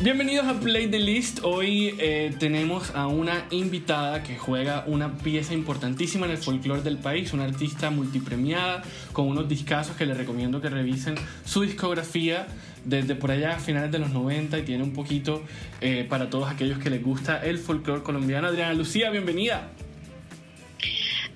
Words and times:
Bienvenidos 0.00 0.46
a 0.46 0.60
Play 0.60 0.86
the 0.86 1.00
List. 1.00 1.40
Hoy 1.42 1.96
eh, 1.98 2.32
tenemos 2.38 2.94
a 2.94 3.08
una 3.08 3.46
invitada 3.50 4.22
que 4.22 4.36
juega 4.36 4.84
una 4.86 5.18
pieza 5.18 5.54
importantísima 5.54 6.26
en 6.26 6.32
el 6.32 6.38
folclore 6.38 6.82
del 6.82 6.98
país, 6.98 7.32
una 7.32 7.44
artista 7.44 7.90
multipremiada 7.90 8.82
con 9.12 9.26
unos 9.26 9.48
discazos 9.48 9.96
que 9.96 10.06
les 10.06 10.16
recomiendo 10.16 10.60
que 10.60 10.70
revisen 10.70 11.16
su 11.44 11.62
discografía 11.62 12.46
desde 12.84 13.16
por 13.16 13.32
allá 13.32 13.56
a 13.56 13.58
finales 13.58 13.90
de 13.90 13.98
los 13.98 14.10
90 14.10 14.60
y 14.60 14.62
tiene 14.62 14.84
un 14.84 14.92
poquito 14.92 15.42
eh, 15.80 16.06
para 16.08 16.30
todos 16.30 16.48
aquellos 16.48 16.78
que 16.78 16.90
les 16.90 17.02
gusta 17.02 17.44
el 17.44 17.58
folclore 17.58 18.04
colombiano. 18.04 18.46
Adriana 18.46 18.74
Lucía, 18.74 19.10
bienvenida. 19.10 19.72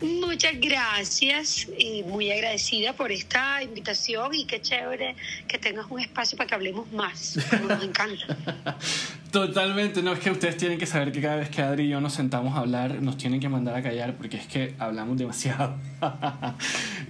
Muchas 0.03 0.59
gracias, 0.59 1.69
y 1.79 2.03
muy 2.03 2.31
agradecida 2.31 2.93
por 2.93 3.13
esta 3.13 3.63
invitación 3.63 4.35
y 4.35 4.45
qué 4.47 4.61
chévere 4.61 5.15
que 5.47 5.59
tengas 5.59 5.87
un 5.91 6.01
espacio 6.01 6.37
para 6.37 6.49
que 6.49 6.55
hablemos 6.57 6.91
más, 6.93 7.39
nos 7.63 7.83
encanta. 7.85 8.27
Totalmente, 9.33 10.03
no 10.03 10.13
es 10.13 10.19
que 10.19 10.31
ustedes 10.31 10.59
tienen 10.59 10.77
que 10.77 10.85
saber 10.85 11.11
que 11.11 11.23
cada 11.23 11.37
vez 11.37 11.49
que 11.49 11.63
Adri 11.63 11.85
y 11.85 11.89
yo 11.89 12.03
nos 12.03 12.13
sentamos 12.13 12.55
a 12.55 12.59
hablar 12.59 13.01
nos 13.01 13.17
tienen 13.17 13.41
que 13.41 13.49
mandar 13.49 13.75
a 13.75 13.83
callar 13.83 14.15
porque 14.15 14.37
es 14.37 14.47
que 14.47 14.75
hablamos 14.79 15.17
demasiado. 15.17 15.75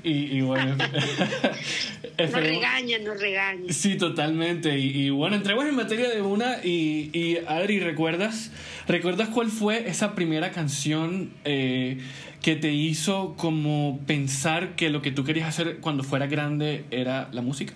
y, 0.04 0.40
bueno, 0.40 0.76
nos 2.18 2.32
regañan, 2.32 3.02
nos 3.02 3.20
regañan. 3.20 3.74
Sí, 3.74 3.96
totalmente. 3.96 4.78
Y, 4.78 5.10
bueno, 5.10 5.34
entremos 5.34 5.66
en 5.66 5.74
materia 5.74 6.10
de 6.10 6.22
una 6.22 6.64
y, 6.64 7.10
y 7.12 7.38
Adri, 7.48 7.80
¿recuerdas, 7.80 8.52
¿recuerdas 8.86 9.28
cuál 9.30 9.50
fue 9.50 9.88
esa 9.88 10.14
primera 10.14 10.52
canción? 10.52 11.32
Eh, 11.44 11.98
que 12.40 12.56
te 12.56 12.72
hizo 12.72 13.34
como 13.36 14.00
pensar 14.06 14.74
que 14.74 14.90
lo 14.90 15.00
que 15.00 15.12
tú 15.12 15.24
querías 15.24 15.48
hacer 15.48 15.78
cuando 15.78 16.02
fuera 16.04 16.26
grande 16.26 16.84
era 16.90 17.28
la 17.32 17.42
música? 17.42 17.72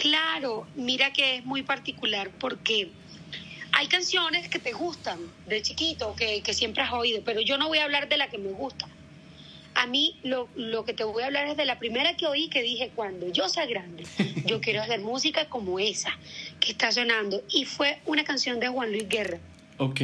Claro, 0.00 0.66
mira 0.76 1.12
que 1.12 1.36
es 1.36 1.44
muy 1.44 1.62
particular 1.62 2.30
porque 2.38 2.90
hay 3.72 3.88
canciones 3.88 4.48
que 4.48 4.58
te 4.58 4.72
gustan 4.72 5.18
de 5.46 5.60
chiquito, 5.62 6.14
que, 6.14 6.42
siempre 6.52 6.82
has 6.82 6.92
oído, 6.92 7.22
pero 7.24 7.40
yo 7.40 7.58
no 7.58 7.68
voy 7.68 7.78
a 7.78 7.84
hablar 7.84 8.08
de 8.08 8.16
la 8.16 8.28
que 8.28 8.38
me 8.38 8.50
gusta. 8.50 8.86
A 9.74 9.86
mí 9.86 10.16
lo, 10.22 10.48
lo, 10.56 10.84
que 10.84 10.92
te 10.92 11.04
voy 11.04 11.22
a 11.22 11.26
hablar 11.26 11.46
es 11.46 11.56
de 11.56 11.64
la 11.64 11.78
primera 11.78 12.16
que 12.16 12.26
oí 12.26 12.48
que 12.48 12.62
dije, 12.62 12.90
cuando 12.94 13.30
yo 13.32 13.48
sea 13.48 13.66
grande, 13.66 14.04
yo 14.44 14.60
quiero 14.62 14.82
hacer 14.82 15.00
música 15.00 15.48
como 15.48 15.78
esa 15.78 16.16
que 16.60 16.72
está 16.72 16.90
sonando. 16.90 17.42
Y 17.50 17.64
fue 17.64 18.00
una 18.06 18.24
canción 18.24 18.60
de 18.60 18.68
Juan 18.68 18.90
Luis 18.90 19.08
Guerra. 19.08 19.38
Ok. 19.78 20.00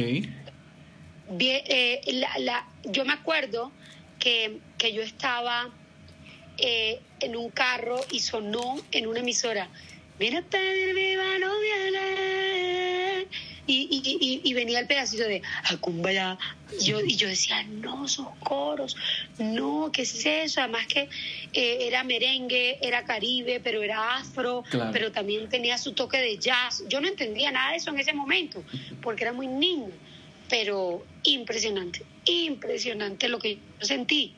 Bien, 1.29 1.61
eh, 1.67 2.01
la, 2.39 2.67
yo 2.85 3.03
me 3.05 3.13
acuerdo 3.13 3.71
que, 4.19 4.59
yo 4.93 5.01
estaba 5.01 5.69
eh, 6.57 6.99
en 7.19 7.35
un 7.35 7.49
carro 7.49 7.99
y 8.11 8.19
sonó 8.19 8.77
en 8.91 9.07
una 9.07 9.19
emisora. 9.19 9.69
Viene 10.19 10.37
a 10.37 10.93
viva, 10.93 11.37
no 11.39 11.59
viene. 11.59 13.27
Y, 13.67 14.41
y, 14.43 14.53
venía 14.53 14.79
el 14.79 14.85
pedacito 14.85 15.23
de 15.23 15.41
Acumbaya. 15.71 16.37
Yo, 16.79 17.01
y 17.01 17.15
yo 17.15 17.27
decía, 17.27 17.63
no, 17.63 18.05
esos 18.05 18.27
coros, 18.39 18.95
no, 19.39 19.89
¿qué 19.91 20.03
es 20.03 20.25
eso? 20.25 20.61
Además 20.61 20.85
que 20.87 21.09
eh, 21.53 21.87
era 21.87 22.03
merengue, 22.03 22.77
era 22.81 23.03
caribe, 23.03 23.59
pero 23.63 23.81
era 23.81 24.17
afro, 24.17 24.63
pero 24.93 25.11
también 25.11 25.49
tenía 25.49 25.77
su 25.79 25.93
toque 25.93 26.17
de 26.17 26.37
jazz. 26.37 26.83
Yo 26.87 27.01
no 27.01 27.07
entendía 27.07 27.51
nada 27.51 27.71
de 27.71 27.77
eso 27.77 27.89
en 27.89 27.99
ese 27.99 28.13
momento, 28.13 28.63
porque 29.01 29.23
era 29.23 29.33
muy 29.33 29.47
niño 29.47 29.91
pero 30.49 31.03
impresionante, 31.23 32.03
impresionante 32.25 33.29
lo 33.29 33.39
que 33.39 33.55
yo 33.79 33.85
sentí. 33.85 34.35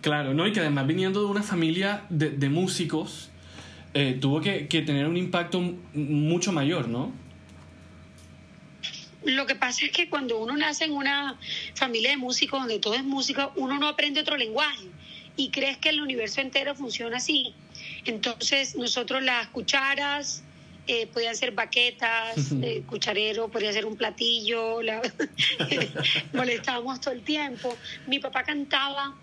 Claro, 0.00 0.34
¿no? 0.34 0.46
Y 0.46 0.52
que 0.52 0.60
además 0.60 0.86
viniendo 0.86 1.20
de 1.20 1.26
una 1.26 1.42
familia 1.42 2.04
de, 2.08 2.48
músicos, 2.48 3.30
eh, 3.94 4.16
tuvo 4.20 4.40
que, 4.40 4.66
que, 4.68 4.82
tener 4.82 5.06
un 5.06 5.16
impacto 5.16 5.60
mucho 5.92 6.52
mayor, 6.52 6.88
¿no? 6.88 7.12
Lo 9.24 9.46
que 9.46 9.54
pasa 9.54 9.84
es 9.84 9.92
que 9.92 10.08
cuando 10.08 10.38
uno 10.38 10.56
nace 10.56 10.84
en 10.84 10.92
una 10.92 11.38
familia 11.74 12.10
de 12.10 12.16
músicos 12.16 12.60
donde 12.60 12.78
todo 12.78 12.94
es 12.94 13.04
música, 13.04 13.50
uno 13.56 13.78
no 13.78 13.86
aprende 13.86 14.20
otro 14.20 14.36
lenguaje 14.36 14.86
y 15.36 15.50
crees 15.50 15.76
que 15.78 15.90
el 15.90 16.00
universo 16.00 16.40
entero 16.40 16.74
funciona 16.74 17.18
así. 17.18 17.54
Entonces 18.06 18.76
nosotros 18.76 19.22
las 19.22 19.48
cucharas 19.48 20.42
eh, 20.86 21.06
podían 21.06 21.36
ser 21.36 21.52
baquetas, 21.52 22.52
eh, 22.62 22.82
cucharero, 22.86 23.48
podía 23.48 23.72
ser 23.72 23.84
un 23.84 23.96
platillo, 23.96 24.80
la... 24.80 25.02
molestábamos 26.32 27.00
todo 27.00 27.12
el 27.12 27.22
tiempo. 27.22 27.76
Mi 28.06 28.18
papá 28.18 28.42
cantaba 28.42 29.14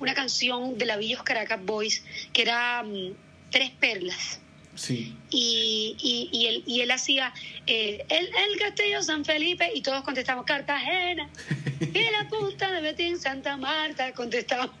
una 0.00 0.14
canción 0.14 0.78
de 0.78 0.86
la 0.86 0.96
Villos 0.96 1.22
Caracas 1.22 1.64
Boys 1.64 2.04
que 2.32 2.42
era 2.42 2.82
mm, 2.82 3.12
Tres 3.50 3.70
Perlas 3.70 4.40
Sí. 4.78 5.12
Y, 5.30 5.96
y, 6.00 6.28
y, 6.30 6.46
él, 6.46 6.62
y 6.64 6.80
él 6.82 6.90
hacía 6.92 7.32
eh, 7.66 8.04
el, 8.08 8.26
el, 8.26 8.58
Castillo 8.60 9.02
San 9.02 9.24
Felipe 9.24 9.68
y 9.74 9.82
todos 9.82 10.02
contestamos 10.04 10.44
Cartagena. 10.44 11.28
y 11.80 11.98
la 12.12 12.28
punta 12.28 12.70
de 12.70 12.80
Betín 12.80 13.18
Santa 13.18 13.56
Marta 13.56 14.12
contestamos. 14.12 14.70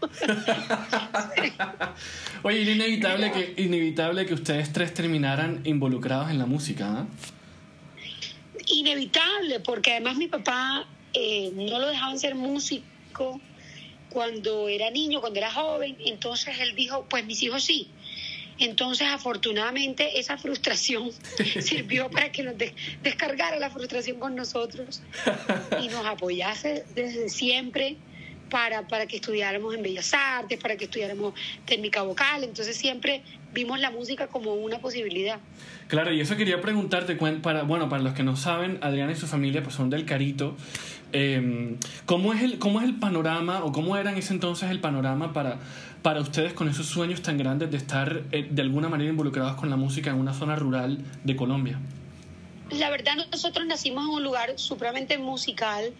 Oye, 2.44 2.62
era 2.62 2.70
inevitable 2.70 3.32
que, 3.32 3.60
inevitable 3.60 4.24
que 4.24 4.34
ustedes 4.34 4.72
tres 4.72 4.94
terminaran 4.94 5.62
involucrados 5.64 6.30
en 6.30 6.38
la 6.38 6.46
música, 6.46 6.88
¿no? 6.88 7.08
Inevitable, 8.68 9.58
porque 9.60 9.92
además 9.92 10.16
mi 10.16 10.28
papá 10.28 10.86
eh, 11.12 11.50
no 11.54 11.80
lo 11.80 11.88
dejaban 11.88 12.20
ser 12.20 12.36
músico 12.36 13.40
cuando 14.10 14.68
era 14.68 14.90
niño, 14.90 15.20
cuando 15.20 15.38
era 15.38 15.50
joven. 15.50 15.96
Entonces 16.04 16.58
él 16.60 16.74
dijo, 16.74 17.06
pues 17.08 17.24
mis 17.24 17.42
hijos 17.42 17.64
sí 17.64 17.90
entonces, 18.58 19.06
afortunadamente, 19.08 20.18
esa 20.18 20.36
frustración 20.36 21.10
sirvió 21.60 22.10
para 22.10 22.32
que 22.32 22.42
nos 22.42 22.54
descargara 23.02 23.58
la 23.58 23.70
frustración 23.70 24.18
con 24.18 24.34
nosotros 24.34 25.00
y 25.80 25.88
nos 25.88 26.04
apoyase 26.04 26.84
desde 26.94 27.28
siempre 27.28 27.96
para, 28.50 28.88
para 28.88 29.06
que 29.06 29.16
estudiáramos 29.16 29.74
en 29.74 29.82
Bellas 29.82 30.12
Artes, 30.12 30.58
para 30.58 30.76
que 30.76 30.86
estudiáramos 30.86 31.34
técnica 31.66 32.02
vocal. 32.02 32.42
Entonces, 32.42 32.76
siempre 32.76 33.22
vimos 33.58 33.80
la 33.80 33.90
música 33.90 34.28
como 34.28 34.54
una 34.54 34.78
posibilidad. 34.78 35.40
Claro, 35.88 36.12
y 36.12 36.20
eso 36.20 36.36
quería 36.36 36.60
preguntarte, 36.60 37.16
para, 37.16 37.62
bueno, 37.64 37.88
para 37.88 38.02
los 38.02 38.12
que 38.12 38.22
no 38.22 38.36
saben, 38.36 38.78
Adriana 38.82 39.12
y 39.12 39.16
su 39.16 39.26
familia 39.26 39.62
pues, 39.62 39.74
son 39.74 39.90
del 39.90 40.04
Carito. 40.04 40.56
Em, 41.12 41.76
¿cómo, 42.06 42.32
es 42.32 42.42
el, 42.42 42.58
¿Cómo 42.58 42.80
es 42.80 42.86
el 42.86 42.96
panorama 42.96 43.64
o 43.64 43.72
cómo 43.72 43.96
era 43.96 44.12
en 44.12 44.18
ese 44.18 44.32
entonces 44.32 44.70
el 44.70 44.78
panorama 44.78 45.32
para, 45.32 45.58
para 46.02 46.20
ustedes 46.20 46.52
con 46.52 46.68
esos 46.68 46.86
sueños 46.86 47.22
tan 47.22 47.36
grandes 47.36 47.70
de 47.70 47.78
estar 47.78 48.22
eh, 48.30 48.46
de 48.48 48.62
alguna 48.62 48.88
manera 48.88 49.10
involucrados 49.10 49.56
con 49.56 49.70
la 49.70 49.76
música 49.76 50.10
en 50.10 50.16
una 50.16 50.34
zona 50.34 50.54
rural 50.54 50.98
de 51.24 51.34
Colombia? 51.34 51.80
La 52.70 52.90
verdad, 52.90 53.14
nosotros 53.32 53.66
nacimos 53.66 54.04
en 54.04 54.10
un 54.10 54.22
lugar 54.22 54.52
supremamente 54.56 55.18
musical 55.18 55.92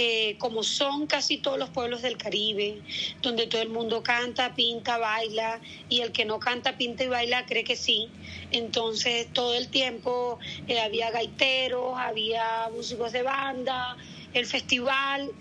eh, 0.00 0.36
como 0.38 0.62
son 0.62 1.08
casi 1.08 1.38
todos 1.38 1.58
los 1.58 1.70
pueblos 1.70 2.02
del 2.02 2.16
Caribe, 2.16 2.82
donde 3.20 3.48
todo 3.48 3.62
el 3.62 3.68
mundo 3.68 4.04
canta, 4.04 4.54
pinta, 4.54 4.96
baila, 4.96 5.60
y 5.88 6.02
el 6.02 6.12
que 6.12 6.24
no 6.24 6.38
canta, 6.38 6.76
pinta 6.76 7.02
y 7.02 7.08
baila 7.08 7.46
cree 7.46 7.64
que 7.64 7.74
sí. 7.74 8.08
Entonces 8.52 9.26
todo 9.32 9.56
el 9.56 9.66
tiempo 9.66 10.38
eh, 10.68 10.78
había 10.78 11.10
gaiteros, 11.10 11.98
había 11.98 12.70
músicos 12.72 13.10
de 13.10 13.24
banda, 13.24 13.96
el 14.34 14.46
festival, 14.46 15.32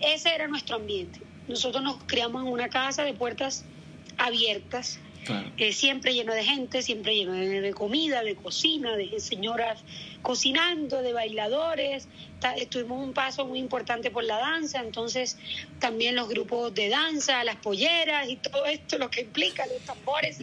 ese 0.00 0.34
era 0.34 0.48
nuestro 0.48 0.74
ambiente. 0.74 1.20
Nosotros 1.46 1.80
nos 1.84 2.02
criamos 2.02 2.42
en 2.42 2.48
una 2.48 2.68
casa 2.68 3.04
de 3.04 3.14
puertas 3.14 3.64
abiertas, 4.18 4.98
eh, 5.58 5.72
siempre 5.72 6.14
lleno 6.14 6.32
de 6.32 6.44
gente, 6.44 6.82
siempre 6.82 7.14
lleno 7.14 7.32
de, 7.32 7.72
comida, 7.72 8.22
de 8.22 8.34
cocina, 8.36 8.96
de 8.96 9.20
señoras 9.20 9.82
cocinando, 10.22 11.02
de 11.02 11.12
bailadores. 11.12 12.08
Estuvimos 12.56 13.04
un 13.04 13.12
paso 13.12 13.46
muy 13.46 13.58
importante 13.58 14.10
por 14.10 14.24
la 14.24 14.38
danza, 14.38 14.80
entonces 14.80 15.38
también 15.78 16.16
los 16.16 16.28
grupos 16.28 16.74
de 16.74 16.88
danza, 16.88 17.44
las 17.44 17.56
polleras 17.56 18.28
y 18.28 18.36
todo 18.36 18.66
esto, 18.66 18.98
lo 18.98 19.10
que 19.10 19.22
implica 19.22 19.66
los 19.66 19.80
tambores. 19.80 20.42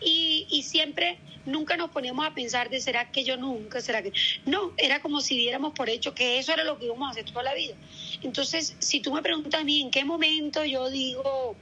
Y, 0.00 0.46
y 0.50 0.62
siempre, 0.62 1.18
nunca 1.48 1.76
nos 1.76 1.90
poníamos 1.90 2.26
a 2.26 2.34
pensar 2.34 2.70
de 2.70 2.80
será 2.80 3.10
que 3.10 3.24
yo 3.24 3.36
nunca, 3.36 3.80
será 3.80 4.02
que... 4.02 4.12
No, 4.46 4.72
era 4.76 5.00
como 5.00 5.20
si 5.20 5.36
diéramos 5.36 5.72
por 5.72 5.88
hecho 5.88 6.14
que 6.14 6.38
eso 6.38 6.52
era 6.52 6.64
lo 6.64 6.78
que 6.78 6.86
íbamos 6.86 7.08
a 7.08 7.10
hacer 7.12 7.24
toda 7.24 7.42
la 7.42 7.54
vida. 7.54 7.74
Entonces, 8.22 8.76
si 8.78 9.00
tú 9.00 9.12
me 9.12 9.22
preguntas 9.22 9.60
a 9.60 9.64
mí 9.64 9.80
en 9.80 9.90
qué 9.90 10.04
momento 10.04 10.64
yo 10.64 10.90
digo 10.90 11.56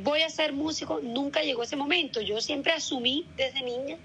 voy 0.00 0.22
a 0.22 0.30
ser 0.30 0.52
músico, 0.52 1.00
nunca 1.02 1.42
llegó 1.42 1.62
ese 1.62 1.76
momento. 1.76 2.20
Yo 2.20 2.40
siempre 2.40 2.72
asumí 2.72 3.26
desde 3.36 3.62
niña 3.62 3.96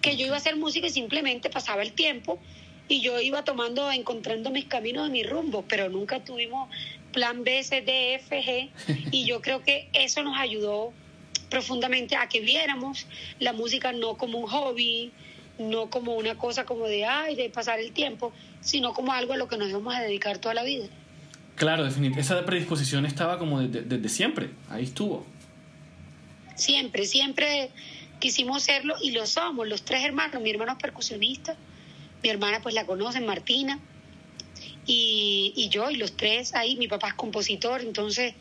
que 0.00 0.16
yo 0.16 0.26
iba 0.26 0.36
a 0.36 0.40
ser 0.40 0.56
música 0.56 0.86
y 0.86 0.90
simplemente 0.90 1.50
pasaba 1.50 1.82
el 1.82 1.92
tiempo 1.92 2.38
y 2.88 3.00
yo 3.00 3.20
iba 3.20 3.44
tomando, 3.44 3.90
encontrando 3.90 4.50
mis 4.50 4.64
caminos 4.64 5.08
y 5.08 5.12
mis 5.12 5.28
rumbos, 5.28 5.64
pero 5.68 5.88
nunca 5.88 6.24
tuvimos 6.24 6.68
plan 7.12 7.44
B, 7.44 7.62
C, 7.62 7.82
D, 7.82 8.14
F, 8.14 8.42
G, 8.42 8.70
y 9.12 9.24
yo 9.24 9.40
creo 9.40 9.62
que 9.62 9.88
eso 9.92 10.22
nos 10.22 10.36
ayudó 10.38 10.92
profundamente 11.48 12.16
a 12.16 12.28
que 12.28 12.40
viéramos 12.40 13.06
la 13.38 13.52
música 13.52 13.92
no 13.92 14.16
como 14.16 14.38
un 14.38 14.46
hobby, 14.46 15.12
no 15.58 15.90
como 15.90 16.14
una 16.14 16.36
cosa 16.38 16.64
como 16.64 16.86
de, 16.86 17.04
ay, 17.04 17.36
de 17.36 17.50
pasar 17.50 17.80
el 17.80 17.92
tiempo, 17.92 18.32
sino 18.60 18.94
como 18.94 19.12
algo 19.12 19.34
a 19.34 19.36
lo 19.36 19.46
que 19.48 19.56
nos 19.56 19.68
íbamos 19.68 19.94
a 19.94 20.00
dedicar 20.00 20.38
toda 20.38 20.54
la 20.54 20.62
vida. 20.62 20.86
Claro, 21.60 21.84
definitivamente. 21.84 22.22
Esa 22.22 22.46
predisposición 22.46 23.04
estaba 23.04 23.36
como 23.36 23.60
desde, 23.60 24.08
siempre, 24.08 24.48
ahí 24.70 24.84
estuvo. 24.84 25.26
Siempre, 26.54 27.04
siempre 27.04 27.70
quisimos 28.18 28.62
serlo 28.62 28.94
y 29.02 29.10
lo 29.10 29.26
somos, 29.26 29.68
los 29.68 29.82
tres 29.82 30.02
hermanos. 30.02 30.40
Mi 30.40 30.48
hermano 30.48 30.72
es 30.72 30.78
percusionista, 30.78 31.56
mi 32.22 32.30
hermana 32.30 32.62
pues 32.62 32.74
la 32.74 32.86
conocen, 32.86 33.26
Martina, 33.26 33.78
y, 34.86 35.52
y 35.54 35.68
yo, 35.68 35.90
y 35.90 35.96
los 35.96 36.16
tres 36.16 36.54
ahí, 36.54 36.76
mi 36.76 36.88
papá 36.88 37.08
es 37.08 37.14
compositor, 37.14 37.82
entonces 37.82 38.32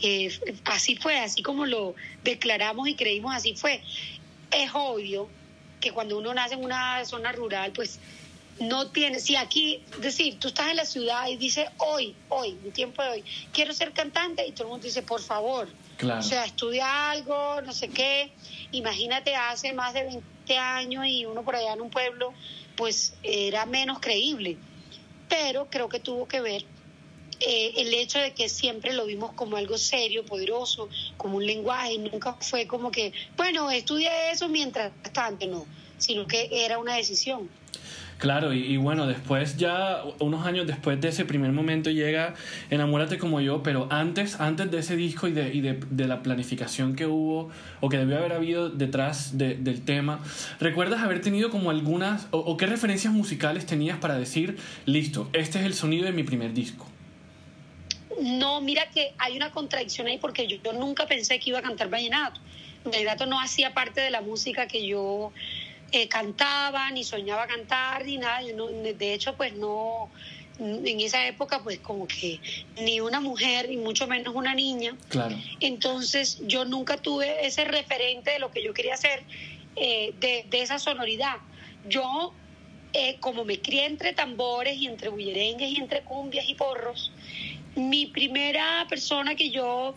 eh, 0.00 0.30
así 0.66 0.94
fue, 0.94 1.18
así 1.18 1.42
como 1.42 1.66
lo 1.66 1.96
declaramos 2.22 2.86
y 2.86 2.94
creímos, 2.94 3.34
así 3.34 3.56
fue. 3.56 3.82
Es 4.52 4.70
obvio 4.74 5.28
que 5.80 5.90
cuando 5.90 6.16
uno 6.16 6.32
nace 6.34 6.54
en 6.54 6.62
una 6.62 7.04
zona 7.04 7.32
rural, 7.32 7.72
pues 7.72 7.98
no 8.60 8.88
tiene, 8.88 9.20
si 9.20 9.36
aquí, 9.36 9.82
decir, 10.00 10.38
tú 10.38 10.48
estás 10.48 10.70
en 10.70 10.76
la 10.76 10.84
ciudad 10.84 11.26
y 11.28 11.36
dices, 11.36 11.68
hoy, 11.78 12.14
hoy, 12.28 12.58
en 12.62 12.72
tiempo 12.72 13.02
de 13.02 13.08
hoy, 13.08 13.24
quiero 13.52 13.72
ser 13.72 13.92
cantante, 13.92 14.46
y 14.46 14.52
todo 14.52 14.64
el 14.64 14.70
mundo 14.70 14.86
dice, 14.86 15.02
por 15.02 15.22
favor, 15.22 15.68
o 16.02 16.22
sea, 16.22 16.44
estudia 16.44 17.10
algo, 17.10 17.62
no 17.62 17.72
sé 17.72 17.88
qué, 17.88 18.32
imagínate 18.72 19.34
hace 19.34 19.72
más 19.72 19.94
de 19.94 20.04
20 20.04 20.58
años 20.58 21.06
y 21.06 21.24
uno 21.24 21.42
por 21.42 21.56
allá 21.56 21.72
en 21.72 21.80
un 21.80 21.90
pueblo, 21.90 22.34
pues 22.76 23.14
era 23.22 23.64
menos 23.66 23.98
creíble, 23.98 24.58
pero 25.28 25.68
creo 25.70 25.88
que 25.88 26.00
tuvo 26.00 26.28
que 26.28 26.40
ver 26.40 26.64
eh, 27.40 27.72
el 27.76 27.94
hecho 27.94 28.18
de 28.18 28.34
que 28.34 28.50
siempre 28.50 28.92
lo 28.92 29.06
vimos 29.06 29.32
como 29.32 29.56
algo 29.56 29.78
serio, 29.78 30.26
poderoso, 30.26 30.90
como 31.16 31.38
un 31.38 31.46
lenguaje, 31.46 31.96
nunca 31.96 32.34
fue 32.34 32.66
como 32.66 32.90
que, 32.90 33.14
bueno, 33.38 33.70
estudia 33.70 34.30
eso 34.30 34.50
mientras 34.50 34.92
tanto, 35.14 35.46
no, 35.46 35.66
sino 35.96 36.26
que 36.26 36.48
era 36.52 36.78
una 36.78 36.96
decisión. 36.96 37.48
Claro, 38.20 38.52
y, 38.52 38.76
bueno, 38.76 39.06
después 39.06 39.56
ya, 39.56 40.02
unos 40.18 40.46
años 40.46 40.66
después 40.66 41.00
de 41.00 41.08
ese 41.08 41.24
primer 41.24 41.52
momento 41.52 41.90
llega 41.90 42.34
Enamórate 42.68 43.18
como 43.18 43.40
yo, 43.40 43.62
pero 43.62 43.88
antes, 43.90 44.38
antes 44.40 44.70
de 44.70 44.78
ese 44.78 44.94
disco 44.94 45.26
y 45.26 45.32
de, 45.32 45.54
y 45.54 45.60
de, 45.62 46.06
la 46.06 46.22
planificación 46.22 46.94
que 46.94 47.06
hubo 47.06 47.50
o 47.80 47.88
que 47.88 47.96
debió 47.96 48.18
haber 48.18 48.34
habido 48.34 48.68
detrás 48.68 49.38
del 49.38 49.82
tema, 49.82 50.20
¿recuerdas 50.60 51.02
haber 51.02 51.22
tenido 51.22 51.50
como 51.50 51.70
algunas 51.70 52.28
o 52.30 52.56
qué 52.56 52.66
referencias 52.66 53.12
musicales 53.12 53.64
tenías 53.66 53.98
para 53.98 54.18
decir, 54.18 54.58
listo, 54.84 55.30
este 55.32 55.58
es 55.58 55.64
el 55.64 55.74
sonido 55.74 56.04
de 56.04 56.12
mi 56.12 56.22
primer 56.22 56.52
disco? 56.52 56.86
No, 58.20 58.60
mira 58.60 58.86
que 58.90 59.14
hay 59.18 59.36
una 59.36 59.50
contradicción 59.50 60.06
ahí 60.06 60.18
porque 60.18 60.46
yo, 60.46 60.72
nunca 60.74 61.06
pensé 61.06 61.40
que 61.40 61.50
iba 61.50 61.60
a 61.60 61.62
cantar 61.62 61.88
vallenato. 61.88 62.40
Vallenato 62.84 63.26
no 63.26 63.40
hacía 63.40 63.72
parte 63.72 64.00
de 64.00 64.10
la 64.10 64.20
música 64.20 64.66
que 64.66 64.86
yo 64.86 65.32
eh, 65.92 66.08
cantaba, 66.08 66.90
ni 66.90 67.04
soñaba 67.04 67.46
cantar, 67.46 68.04
ni 68.04 68.18
nada. 68.18 68.40
de 68.42 69.14
hecho, 69.14 69.36
pues 69.36 69.54
no, 69.54 70.10
en 70.60 71.00
esa 71.00 71.26
época, 71.26 71.62
pues 71.62 71.78
como 71.78 72.06
que 72.06 72.38
ni 72.80 73.00
una 73.00 73.20
mujer, 73.20 73.70
y 73.70 73.76
mucho 73.76 74.06
menos 74.06 74.34
una 74.34 74.54
niña. 74.54 74.96
Claro. 75.08 75.36
Entonces, 75.60 76.38
yo 76.46 76.64
nunca 76.64 76.98
tuve 76.98 77.46
ese 77.46 77.64
referente 77.64 78.32
de 78.32 78.38
lo 78.38 78.50
que 78.50 78.62
yo 78.62 78.74
quería 78.74 78.94
hacer, 78.94 79.24
eh, 79.76 80.12
de, 80.20 80.46
esa 80.52 80.78
sonoridad. 80.78 81.36
Yo, 81.88 82.34
eh, 82.92 83.16
como 83.20 83.44
me 83.44 83.60
crié 83.60 83.86
entre 83.86 84.12
tambores 84.12 84.76
y 84.76 84.86
entre 84.86 85.08
bullerengues 85.08 85.70
y 85.70 85.76
entre 85.76 86.02
cumbias 86.02 86.48
y 86.48 86.54
porros, 86.54 87.12
mi 87.76 88.06
primera 88.06 88.86
persona 88.88 89.34
que 89.34 89.50
yo 89.50 89.94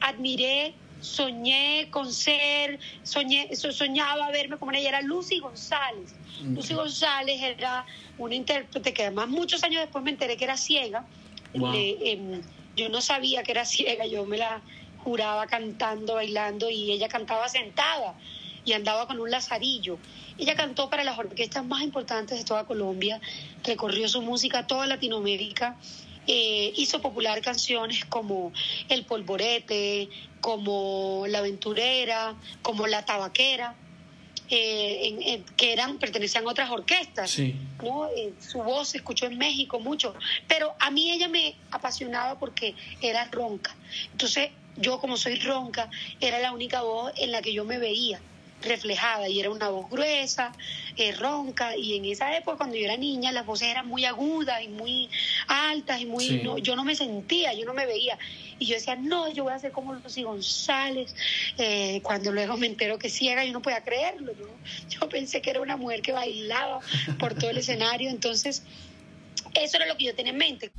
admiré, 0.00 0.74
soñé 1.00 1.88
con 1.90 2.12
ser, 2.12 2.78
soñé, 3.02 3.48
soñaba 3.54 4.30
verme 4.30 4.56
como 4.58 4.72
ella, 4.72 4.88
era 4.88 5.00
Lucy 5.00 5.38
González. 5.38 6.14
Lucy 6.42 6.74
González 6.74 7.40
era 7.42 7.84
una 8.18 8.34
intérprete 8.34 8.92
que 8.92 9.02
además 9.02 9.28
muchos 9.28 9.62
años 9.64 9.80
después 9.82 10.04
me 10.04 10.10
enteré 10.10 10.36
que 10.36 10.44
era 10.44 10.56
ciega. 10.56 11.04
Em, 11.54 12.42
yo 12.76 12.88
no 12.88 13.00
sabía 13.00 13.42
que 13.42 13.52
era 13.52 13.64
ciega, 13.64 14.06
yo 14.06 14.24
me 14.24 14.38
la 14.38 14.62
juraba 15.04 15.46
cantando, 15.46 16.14
bailando 16.14 16.70
y 16.70 16.92
ella 16.92 17.08
cantaba 17.08 17.48
sentada 17.48 18.14
y 18.64 18.72
andaba 18.72 19.06
con 19.06 19.18
un 19.20 19.30
lazarillo. 19.30 19.98
Ella 20.38 20.54
cantó 20.54 20.88
para 20.88 21.04
las 21.04 21.18
orquestas 21.18 21.64
más 21.64 21.82
importantes 21.82 22.38
de 22.38 22.44
toda 22.44 22.64
Colombia, 22.64 23.20
recorrió 23.64 24.08
su 24.08 24.22
música 24.22 24.60
a 24.60 24.66
toda 24.66 24.86
Latinoamérica 24.86 25.76
eh, 26.32 26.72
hizo 26.76 27.00
popular 27.00 27.40
canciones 27.40 28.04
como 28.04 28.52
El 28.88 29.04
Polvorete, 29.04 30.08
como 30.40 31.24
La 31.26 31.38
Aventurera, 31.38 32.36
como 32.62 32.86
La 32.86 33.04
Tabaquera. 33.04 33.74
Eh, 34.52 35.42
que 35.56 35.72
eran 35.72 35.98
pertenecían 35.98 36.44
a 36.46 36.50
otras 36.50 36.70
orquestas. 36.70 37.36
¿no? 37.82 38.08
Eh, 38.16 38.32
su 38.40 38.58
voz 38.62 38.90
se 38.90 38.98
escuchó 38.98 39.26
en 39.26 39.38
México 39.38 39.78
mucho, 39.80 40.14
pero 40.48 40.74
a 40.78 40.90
mí 40.90 41.10
ella 41.10 41.28
me 41.28 41.56
apasionaba 41.72 42.38
porque 42.38 42.76
era 43.00 43.24
ronca. 43.26 43.76
Entonces, 44.12 44.50
yo 44.76 45.00
como 45.00 45.16
soy 45.16 45.36
ronca, 45.36 45.90
era 46.20 46.38
la 46.38 46.52
única 46.52 46.82
voz 46.82 47.12
en 47.16 47.32
la 47.32 47.42
que 47.42 47.52
yo 47.52 47.64
me 47.64 47.78
veía 47.78 48.20
reflejada 48.62 49.28
y 49.28 49.40
era 49.40 49.50
una 49.50 49.68
voz 49.68 49.90
gruesa, 49.90 50.52
eh, 50.96 51.12
ronca. 51.12 51.76
Y 51.76 51.96
en 51.96 52.04
esa 52.04 52.36
época 52.36 52.58
cuando 52.58 52.76
yo 52.76 52.84
era 52.84 52.96
niña 52.96 53.32
las 53.32 53.46
voces 53.46 53.68
eran 53.68 53.86
muy 53.86 54.04
agudas 54.04 54.62
y 54.62 54.68
muy 54.68 55.08
altas 55.46 56.00
y 56.00 56.06
muy 56.06 56.42
yo 56.62 56.76
no 56.76 56.84
me 56.84 56.94
sentía, 56.94 57.52
yo 57.54 57.64
no 57.64 57.74
me 57.74 57.86
veía. 57.86 58.18
Y 58.58 58.66
yo 58.66 58.74
decía 58.74 58.96
no, 58.96 59.32
yo 59.32 59.44
voy 59.44 59.52
a 59.52 59.58
ser 59.58 59.72
como 59.72 59.94
Lucy 59.94 60.22
González 60.22 61.14
eh, 61.58 62.00
cuando 62.02 62.32
luego 62.32 62.56
me 62.56 62.66
entero 62.66 62.98
que 62.98 63.08
ciega 63.08 63.44
yo 63.44 63.52
no 63.52 63.62
podía 63.62 63.82
creerlo, 63.82 64.32
yo 64.88 65.08
pensé 65.08 65.40
que 65.40 65.50
era 65.50 65.60
una 65.60 65.76
mujer 65.76 66.02
que 66.02 66.12
bailaba 66.12 66.80
por 67.18 67.34
todo 67.34 67.50
el 67.50 67.58
escenario, 67.58 68.10
entonces 68.10 68.62
eso 69.54 69.76
era 69.76 69.86
lo 69.86 69.96
que 69.96 70.04
yo 70.04 70.14
tenía 70.14 70.32
en 70.32 70.38
mente. 70.38 70.70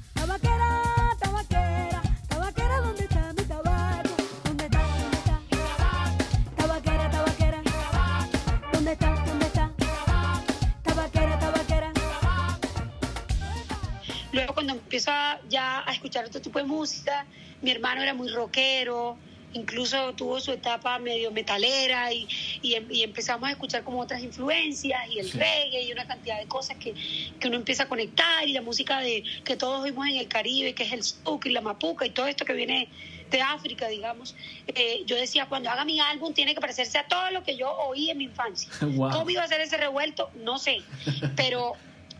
Luego 14.41 14.55
cuando 14.55 14.73
empiezo 14.73 15.11
ya 15.49 15.83
a 15.87 15.93
escuchar 15.93 16.25
otro 16.25 16.41
tipo 16.41 16.57
de 16.57 16.65
música, 16.65 17.27
mi 17.61 17.69
hermano 17.69 18.01
era 18.01 18.15
muy 18.15 18.27
rockero, 18.27 19.15
incluso 19.53 20.13
tuvo 20.13 20.39
su 20.39 20.51
etapa 20.51 20.97
medio 20.97 21.29
metalera 21.29 22.11
y, 22.11 22.27
y, 22.63 23.03
empezamos 23.03 23.47
a 23.49 23.51
escuchar 23.51 23.83
como 23.83 23.99
otras 23.99 24.23
influencias 24.23 24.99
y 25.11 25.19
el 25.19 25.31
reggae 25.31 25.83
y 25.83 25.91
una 25.91 26.07
cantidad 26.07 26.39
de 26.39 26.47
cosas 26.47 26.77
que, 26.77 26.95
que, 27.39 27.47
uno 27.49 27.57
empieza 27.57 27.83
a 27.83 27.87
conectar 27.87 28.47
y 28.47 28.53
la 28.53 28.63
música 28.63 28.99
de 29.01 29.23
que 29.43 29.57
todos 29.57 29.83
oímos 29.83 30.07
en 30.07 30.15
el 30.15 30.27
Caribe, 30.27 30.73
que 30.73 30.85
es 30.85 30.91
el 30.91 31.03
souk 31.03 31.45
y 31.45 31.51
la 31.51 31.61
mapuca 31.61 32.07
y 32.07 32.09
todo 32.09 32.25
esto 32.25 32.43
que 32.43 32.53
viene 32.53 32.89
de 33.29 33.41
África, 33.43 33.89
digamos. 33.89 34.35
Eh, 34.67 35.03
yo 35.05 35.15
decía, 35.15 35.45
cuando 35.45 35.69
haga 35.69 35.85
mi 35.85 35.99
álbum 35.99 36.33
tiene 36.33 36.55
que 36.55 36.61
parecerse 36.61 36.97
a 36.97 37.05
todo 37.07 37.29
lo 37.29 37.43
que 37.43 37.55
yo 37.57 37.71
oí 37.71 38.09
en 38.09 38.17
mi 38.17 38.23
infancia. 38.23 38.71
¿Cómo 38.79 39.29
iba 39.29 39.43
a 39.43 39.47
ser 39.47 39.61
ese 39.61 39.77
revuelto? 39.77 40.31
No 40.43 40.57
sé, 40.57 40.81
pero 41.35 41.75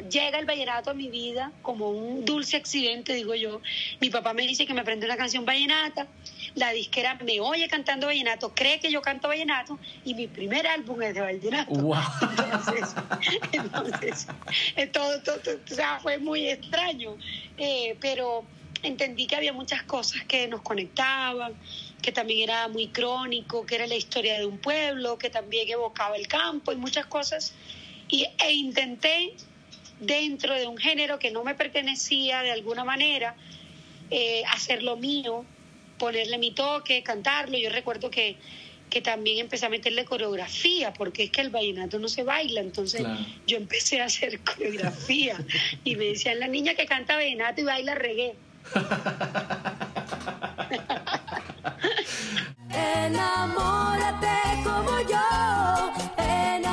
llega 0.09 0.39
el 0.39 0.45
vallenato 0.45 0.91
a 0.91 0.93
mi 0.93 1.09
vida 1.09 1.51
como 1.61 1.89
un 1.89 2.25
dulce 2.25 2.57
accidente, 2.57 3.13
digo 3.13 3.35
yo. 3.35 3.61
Mi 3.99 4.09
papá 4.09 4.33
me 4.33 4.43
dice 4.43 4.65
que 4.65 4.73
me 4.73 4.81
aprende 4.81 5.05
una 5.05 5.17
canción 5.17 5.45
vallenata, 5.45 6.07
la 6.55 6.71
disquera 6.71 7.15
me 7.23 7.39
oye 7.39 7.67
cantando 7.67 8.07
vallenato, 8.07 8.53
cree 8.53 8.79
que 8.79 8.91
yo 8.91 9.01
canto 9.01 9.27
vallenato 9.27 9.79
y 10.03 10.13
mi 10.13 10.27
primer 10.27 10.67
álbum 10.67 11.01
es 11.01 11.13
de 11.13 11.21
vallenato. 11.21 11.71
Entonces, 13.51 14.27
eh, 14.75 14.87
todo, 14.87 15.21
todo, 15.21 15.37
o 15.37 15.73
sea, 15.73 15.99
fue 15.99 16.17
muy 16.17 16.47
extraño, 16.47 17.17
eh, 17.57 17.95
pero 17.99 18.45
entendí 18.83 19.27
que 19.27 19.35
había 19.35 19.53
muchas 19.53 19.83
cosas 19.83 20.23
que 20.25 20.47
nos 20.47 20.61
conectaban, 20.61 21.53
que 22.01 22.11
también 22.11 22.49
era 22.49 22.67
muy 22.67 22.87
crónico, 22.87 23.65
que 23.65 23.75
era 23.75 23.87
la 23.87 23.95
historia 23.95 24.39
de 24.39 24.45
un 24.45 24.57
pueblo, 24.57 25.17
que 25.17 25.29
también 25.29 25.69
evocaba 25.69 26.15
el 26.15 26.27
campo 26.27 26.71
y 26.71 26.75
muchas 26.75 27.05
cosas. 27.05 27.53
Y, 28.07 28.27
e 28.43 28.51
intenté 28.51 29.35
dentro 30.01 30.53
de 30.55 30.67
un 30.67 30.77
género 30.77 31.17
que 31.19 31.31
no 31.31 31.43
me 31.43 31.55
pertenecía 31.55 32.41
de 32.41 32.51
alguna 32.51 32.83
manera, 32.83 33.35
eh, 34.09 34.43
hacerlo 34.51 34.97
mío, 34.97 35.45
ponerle 35.97 36.37
mi 36.37 36.51
toque, 36.51 37.01
cantarlo. 37.03 37.57
Yo 37.57 37.69
recuerdo 37.69 38.09
que, 38.09 38.35
que 38.89 39.01
también 39.01 39.37
empecé 39.37 39.67
a 39.67 39.69
meterle 39.69 40.03
coreografía, 40.03 40.91
porque 40.91 41.23
es 41.23 41.31
que 41.31 41.41
el 41.41 41.49
vallenato 41.51 41.99
no 41.99 42.09
se 42.09 42.23
baila, 42.23 42.61
entonces 42.61 43.03
yo 43.47 43.57
empecé 43.57 44.01
a 44.01 44.05
hacer 44.05 44.39
coreografía 44.43 45.37
y 45.83 45.95
me 45.95 46.05
decían, 46.05 46.39
la 46.39 46.47
niña 46.47 46.73
que 46.73 46.85
canta 46.85 47.15
vallenato 47.15 47.61
y 47.61 47.63
baila 47.63 47.95
reggae. 47.95 48.33
Enamórate 52.73 54.27
como 54.63 54.99
yo, 55.01 55.93
enamórate 56.17 56.70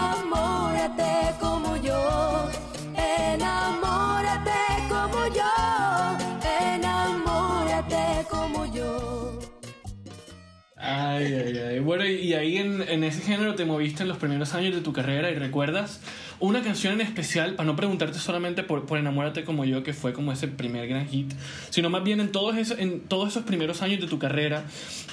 Ay. 11.19 11.79
Bueno, 11.81 12.07
y, 12.07 12.15
y 12.17 12.35
ahí 12.35 12.57
en, 12.57 12.83
en 12.83 13.05
ese 13.05 13.23
género 13.23 13.55
te 13.55 13.65
moviste 13.65 14.03
en 14.03 14.09
los 14.09 14.19
primeros 14.19 14.55
años 14.55 14.75
de 14.75 14.81
tu 14.81 14.93
carrera 14.93 15.31
y 15.31 15.35
recuerdas 15.35 16.01
una 16.41 16.63
canción 16.63 16.95
en 16.95 17.01
especial, 17.01 17.55
para 17.55 17.67
no 17.67 17.77
preguntarte 17.77 18.19
solamente 18.19 18.63
por, 18.63 18.87
por 18.87 18.99
Enamórate 18.99 19.45
como 19.45 19.65
yo, 19.65 19.83
que 19.83 19.93
fue 19.93 20.13
como 20.13 20.33
ese 20.33 20.49
primer 20.49 20.87
gran 20.87 21.09
hit, 21.09 21.33
sino 21.71 21.91
más 21.91 22.05
bien 22.05 22.21
en 22.21 22.31
todos 22.31 22.57
esos, 22.57 22.79
en 22.79 23.01
todos 23.01 23.31
esos 23.31 23.45
primeros 23.45 23.83
años 23.83 24.01
de 24.01 24.07
tu 24.07 24.19
carrera, 24.19 24.65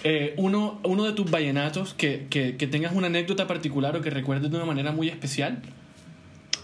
eh, 0.03 0.33
uno, 0.37 0.79
uno 0.83 1.05
de 1.05 1.13
tus 1.13 1.29
vallenatos 1.29 1.93
que, 1.93 2.27
que, 2.29 2.57
que 2.57 2.67
tengas 2.67 2.93
una 2.93 3.07
anécdota 3.07 3.47
particular 3.47 3.95
o 3.95 4.01
que 4.01 4.09
recuerdes 4.11 4.51
de 4.51 4.57
una 4.57 4.65
manera 4.65 4.91
muy 4.91 5.09
especial. 5.09 5.61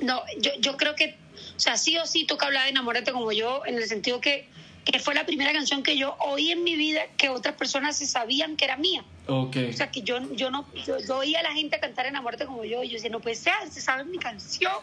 No, 0.01 0.21
yo, 0.39 0.51
yo 0.60 0.77
creo 0.77 0.95
que, 0.95 1.15
o 1.55 1.60
sea, 1.60 1.77
sí 1.77 1.98
o 1.98 2.05
sí 2.05 2.25
toca 2.25 2.48
hablar 2.48 2.65
de 2.65 2.69
Enamórate 2.69 3.12
como 3.12 3.31
yo, 3.31 3.63
en 3.65 3.75
el 3.75 3.86
sentido 3.86 4.21
que, 4.21 4.48
que 4.86 5.00
fue 5.00 5.14
la 5.14 5.26
primera 5.26 5.54
canción 5.54 5.84
que 5.84 5.98
yo 5.98 6.16
oí 6.20 6.52
en 6.52 6.64
mi 6.64 6.76
vida 6.76 7.02
que 7.18 7.30
otras 7.30 7.56
personas 7.56 7.98
se 7.98 8.06
sabían 8.08 8.56
que 8.56 8.66
era 8.66 8.78
mía. 8.78 9.04
Ok. 9.28 9.58
O 9.70 9.74
sea, 9.74 9.92
que 9.92 10.02
yo, 10.02 10.20
yo 10.34 10.50
no, 10.50 10.66
yo, 10.86 10.98
yo 11.00 11.18
oía 11.18 11.40
a 11.40 11.44
la 11.44 11.54
gente 11.54 11.80
cantar 11.80 12.08
Enamórate 12.08 12.46
como 12.46 12.66
yo, 12.66 12.84
y 12.84 12.88
yo 12.90 12.96
decía, 12.96 13.10
no 13.12 13.20
puede 13.20 13.36
ser, 13.36 13.54
se 13.70 13.80
saben 13.80 14.10
mi 14.10 14.18
canción, 14.18 14.74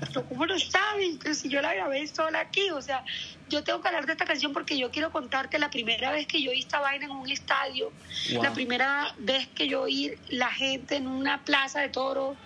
pero 0.00 0.26
¿cómo 0.28 0.46
lo 0.46 0.58
saben? 0.58 1.18
Pero 1.18 1.34
si 1.34 1.48
yo 1.48 1.60
la 1.60 1.74
grabé 1.74 2.06
sola 2.06 2.40
aquí, 2.40 2.70
o 2.70 2.80
sea, 2.80 3.04
yo 3.50 3.62
tengo 3.62 3.82
que 3.82 3.88
hablar 3.88 4.06
de 4.06 4.12
esta 4.12 4.24
canción 4.24 4.52
porque 4.52 4.78
yo 4.78 4.90
quiero 4.90 5.12
contarte 5.12 5.58
la 5.58 5.70
primera 5.70 6.10
vez 6.10 6.26
que 6.26 6.42
yo 6.42 6.50
oí 6.50 6.60
esta 6.60 6.80
vaina 6.80 7.04
en 7.04 7.10
un 7.10 7.30
estadio, 7.30 7.92
Wow. 8.32 8.42
la 8.42 8.52
primera 8.52 9.14
vez 9.18 9.48
que 9.48 9.68
yo 9.68 9.82
oí 9.82 10.14
la 10.28 10.48
gente 10.48 10.96
en 10.96 11.06
una 11.06 11.44
plaza 11.44 11.80
de 11.80 11.88
toros 11.90 12.36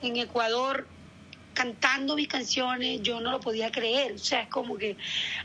en 0.00 0.16
Ecuador 0.16 0.86
cantando 1.54 2.16
mis 2.16 2.28
canciones, 2.28 3.00
yo 3.02 3.20
no 3.20 3.30
lo 3.30 3.40
podía 3.40 3.70
creer. 3.72 4.12
O 4.12 4.18
sea, 4.18 4.42
es 4.42 4.48
como 4.48 4.76
que 4.76 4.96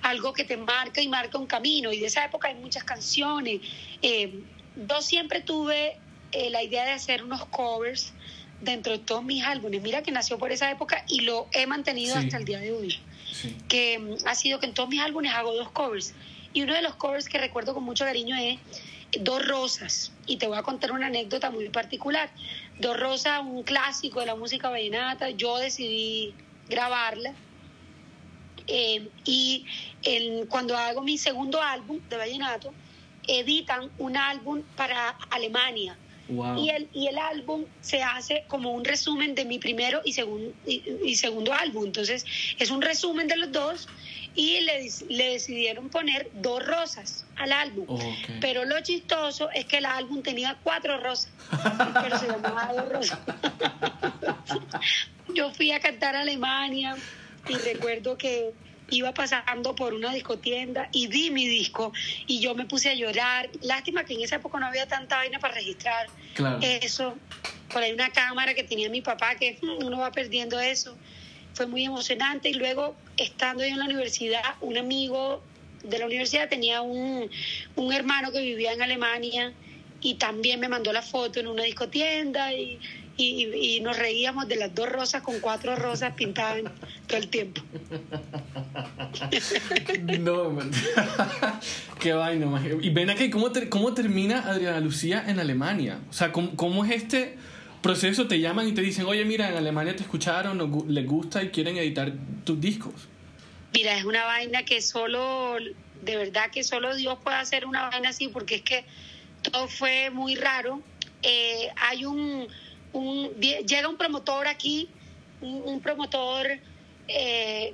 algo 0.02 0.34
que 0.34 0.44
te 0.44 0.58
marca 0.58 1.02
y 1.02 1.08
marca 1.08 1.38
un 1.38 1.48
camino. 1.48 1.94
Y 1.94 2.00
de 2.00 2.08
esa 2.08 2.26
época 2.26 2.50
hay 2.50 2.56
muchas 2.56 2.84
canciones. 2.84 3.62
Eh, 4.02 4.42
yo 4.76 5.02
siempre 5.02 5.42
tuve 5.42 5.98
eh, 6.32 6.50
la 6.50 6.62
idea 6.64 6.86
de 6.86 6.92
hacer 6.92 7.24
unos 7.24 7.46
covers 7.46 8.14
dentro 8.62 8.92
de 8.92 9.00
todos 9.00 9.24
mis 9.24 9.44
álbumes. 9.44 9.82
Mira 9.82 10.04
que 10.04 10.12
nació 10.12 10.38
por 10.38 10.52
esa 10.52 10.70
época 10.70 11.06
y 11.08 11.22
lo 11.22 11.48
he 11.54 11.66
mantenido 11.66 12.16
Sí. 12.16 12.26
hasta 12.26 12.38
el 12.38 12.46
día 12.46 12.60
de 12.60 12.74
hoy. 12.74 13.00
Sí. 13.32 13.56
Que 13.68 14.00
mm, 14.00 14.28
ha 14.28 14.36
sido 14.36 14.60
que 14.60 14.66
en 14.66 14.74
todos 14.74 14.90
mis 14.90 15.02
álbumes 15.02 15.34
hago 15.34 15.54
dos 15.56 15.70
covers. 15.72 16.14
Y 16.52 16.64
uno 16.64 16.74
de 16.74 16.82
los 16.82 16.96
covers 16.96 17.30
que 17.30 17.38
recuerdo 17.38 17.74
con 17.74 17.84
mucho 17.84 18.04
cariño 18.04 18.36
es 18.36 18.60
Dos 19.22 19.46
Rosas. 19.48 20.12
Y 20.30 20.38
te 20.38 20.46
voy 20.46 20.60
a 20.60 20.62
contar 20.62 20.92
una 20.92 21.08
anécdota 21.08 21.50
muy 21.50 21.70
particular. 21.70 22.30
Dos 22.78 22.98
Rosas, 23.00 23.42
un 23.42 23.64
clásico 23.64 24.20
de 24.20 24.28
la 24.28 24.36
música 24.36 24.70
vallenata. 24.70 25.32
Yo 25.32 25.58
decidí 25.58 26.36
grabarla. 26.68 27.34
Eh, 28.68 29.10
y 29.26 29.66
el- 30.04 30.48
cuando 30.48 30.78
hago 30.78 31.02
mi 31.02 31.18
segundo 31.18 31.60
álbum 31.60 32.00
de 32.12 32.18
vallenato, 32.18 32.72
editan 33.28 33.90
un 33.98 34.18
álbum 34.18 34.62
para 34.76 35.10
Alemania. 35.32 35.98
Wow. 36.30 36.64
Y 36.64 36.70
el, 36.70 36.88
y 36.94 37.08
el 37.08 37.18
álbum 37.18 37.66
se 37.82 38.04
hace 38.04 38.44
como 38.48 38.72
un 38.72 38.86
resumen 38.86 39.36
de 39.36 39.46
mi 39.46 39.58
primero 39.60 40.02
y, 40.06 40.14
segun- 40.14 40.54
y, 40.66 40.84
y 41.04 41.16
segundo 41.16 41.54
álbum. 41.54 41.86
Entonces, 41.88 42.26
es 42.58 42.70
un 42.70 42.82
resumen 42.82 43.28
de 43.28 43.36
los 43.38 43.52
dos 43.52 43.88
y 44.36 44.62
le, 44.62 44.88
le 45.10 45.32
decidieron 45.34 45.90
poner 45.90 46.30
dos 46.34 46.66
rosas 46.66 47.26
al 47.36 47.52
álbum. 47.52 47.88
Pero 48.42 48.64
lo 48.66 48.80
chistoso 48.82 49.50
es 49.52 49.66
que 49.66 49.78
el 49.80 49.86
álbum 49.86 50.22
tenía 50.22 50.58
cuatro 50.64 51.00
rosas, 51.00 51.32
pero 52.04 52.18
se 52.20 52.28
llamaba 52.28 52.72
dos 52.74 52.90
rosas. 52.90 53.20
Yo 55.34 55.52
fui 55.52 55.72
a 55.72 55.80
cantar 55.80 56.16
a 56.16 56.22
Alemania 56.22 56.96
y 57.48 57.54
recuerdo 57.56 58.18
que 58.18 58.52
iba 58.92 59.14
pasando 59.14 59.76
por 59.76 59.94
una 59.94 60.14
discotienda 60.14 60.90
y 60.92 61.08
vi 61.08 61.32
mi 61.32 61.48
disco 61.48 61.94
y 62.28 62.40
yo 62.40 62.56
me 62.56 62.66
puse 62.66 62.90
a 62.90 62.94
llorar. 62.94 63.50
Lástima 63.62 64.04
que 64.04 64.14
en 64.14 64.22
esa 64.22 64.38
época 64.38 64.60
no 64.60 64.68
había 64.68 64.88
tanta 64.88 65.18
vaina 65.18 65.40
para 65.40 65.54
registrar 65.56 66.08
Claro. 66.34 66.60
eso. 66.62 67.16
Por 67.72 67.84
ahí 67.84 67.92
una 67.94 68.10
cámara 68.12 68.54
que 68.54 68.64
tenía 68.64 68.90
mi 68.90 69.02
papá 69.02 69.36
que 69.36 69.58
mm, 69.62 69.86
uno 69.86 70.00
va 70.00 70.12
perdiendo 70.12 70.60
eso. 70.60 70.96
Fue 71.54 71.66
muy 71.66 71.86
emocionante 71.86 72.50
y 72.50 72.54
luego 72.54 72.96
estando 73.18 73.64
yo 73.64 73.72
en 73.72 73.80
la 73.80 73.86
universidad, 73.86 74.42
un 74.62 74.78
amigo 74.78 75.44
de 75.84 75.98
la 76.00 76.06
universidad 76.06 76.50
tenía 76.50 76.82
un, 76.82 77.30
un 77.76 77.94
hermano 77.94 78.32
que 78.32 78.42
vivía 78.42 78.74
en 78.74 78.82
Alemania 78.82 79.54
y 80.02 80.16
también 80.16 80.60
me 80.60 80.70
mandó 80.70 80.94
la 80.94 81.02
foto 81.02 81.40
en 81.40 81.48
una 81.48 81.64
discotienda 81.64 82.54
y, 82.54 82.80
y, 83.24 83.76
y 83.76 83.80
nos 83.82 83.98
reíamos 83.98 84.48
de 84.48 84.56
las 84.56 84.74
dos 84.74 84.90
rosas 84.90 85.22
con 85.22 85.40
cuatro 85.40 85.76
rosas 85.76 86.14
pintadas 86.16 86.62
todo 87.08 87.18
el 87.18 87.28
tiempo. 87.30 87.62
No, 90.20 90.50
man. 90.52 90.72
qué 92.00 92.14
vaina. 92.14 92.46
man. 92.46 92.66
Y 92.82 92.90
ven 92.90 93.10
aquí, 93.10 93.30
¿cómo, 93.30 93.52
ter- 93.52 93.70
¿cómo 93.70 93.94
termina 93.94 94.40
Adriana 94.48 94.80
Lucía 94.80 95.24
en 95.28 95.40
Alemania? 95.40 96.00
O 96.10 96.14
sea, 96.14 96.32
¿cómo, 96.32 96.56
cómo 96.56 96.86
es 96.86 96.92
este 96.92 97.38
proceso? 97.82 98.28
Te 98.28 98.40
llaman 98.40 98.68
y 98.68 98.74
te 98.74 98.82
dicen, 98.82 99.06
oye, 99.06 99.26
mira, 99.26 99.50
en 99.50 99.56
Alemania 99.58 99.96
te 99.96 100.04
escucharon, 100.04 100.58
les 100.88 101.06
gusta 101.06 101.44
y 101.44 101.50
quieren 101.50 101.78
editar 101.78 102.12
tus 102.44 102.60
discos. 102.60 102.94
Mira, 103.74 103.98
es 103.98 104.06
una 104.06 104.26
vaina 104.26 104.64
que 104.64 104.82
solo, 104.82 105.56
de 106.04 106.16
verdad 106.16 106.50
que 106.52 106.64
solo 106.64 106.96
Dios 106.96 107.18
puede 107.24 107.38
hacer 107.38 107.66
una 107.66 107.90
vaina 107.90 108.10
así, 108.10 108.28
porque 108.28 108.56
es 108.56 108.62
que 108.62 108.84
todo 109.42 109.68
fue 109.68 110.10
muy 110.10 110.36
raro. 110.36 110.82
Eh, 111.22 111.70
hay 111.90 112.06
un, 112.06 112.48
un- 112.94 113.30
llega 113.40 113.88
un 113.88 113.98
promotor 113.98 114.48
aquí, 114.48 114.88
un, 115.42 115.62
un 115.66 115.80
promotor 115.82 116.48
eh, 117.08 117.74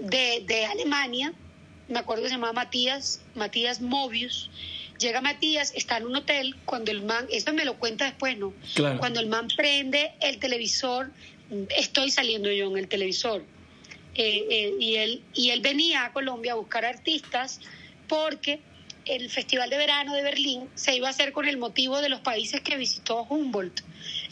de, 0.00 0.44
de 0.46 0.64
Alemania, 0.66 1.32
me 1.88 1.98
acuerdo 1.98 2.22
que 2.22 2.28
se 2.28 2.34
llamaba 2.34 2.52
Matías, 2.52 3.20
Matías 3.34 3.80
Mobius. 3.80 4.50
Llega 4.98 5.20
Matías, 5.20 5.72
está 5.74 5.96
en 5.96 6.06
un 6.06 6.14
hotel, 6.16 6.54
cuando 6.64 6.92
el 6.92 7.02
man, 7.02 7.26
esto 7.30 7.52
me 7.52 7.64
lo 7.64 7.74
cuenta 7.78 8.04
después, 8.04 8.38
¿no? 8.38 8.54
Claro. 8.74 8.98
Cuando 9.00 9.18
el 9.20 9.26
man 9.26 9.48
prende 9.56 10.12
el 10.20 10.38
televisor, 10.38 11.10
estoy 11.76 12.10
saliendo 12.10 12.50
yo 12.52 12.70
en 12.70 12.76
el 12.78 12.88
televisor. 12.88 13.44
Eh, 14.14 14.46
eh, 14.50 14.74
y, 14.78 14.96
él, 14.96 15.22
y 15.34 15.50
él 15.50 15.60
venía 15.60 16.04
a 16.04 16.12
Colombia 16.12 16.52
a 16.52 16.54
buscar 16.54 16.84
artistas 16.84 17.60
porque 18.08 18.60
el 19.06 19.28
Festival 19.30 19.70
de 19.70 19.76
Verano 19.78 20.14
de 20.14 20.22
Berlín 20.22 20.68
se 20.76 20.94
iba 20.94 21.08
a 21.08 21.10
hacer 21.10 21.32
con 21.32 21.48
el 21.48 21.56
motivo 21.56 22.00
de 22.00 22.08
los 22.08 22.20
países 22.20 22.60
que 22.60 22.76
visitó 22.76 23.24
Humboldt. 23.24 23.80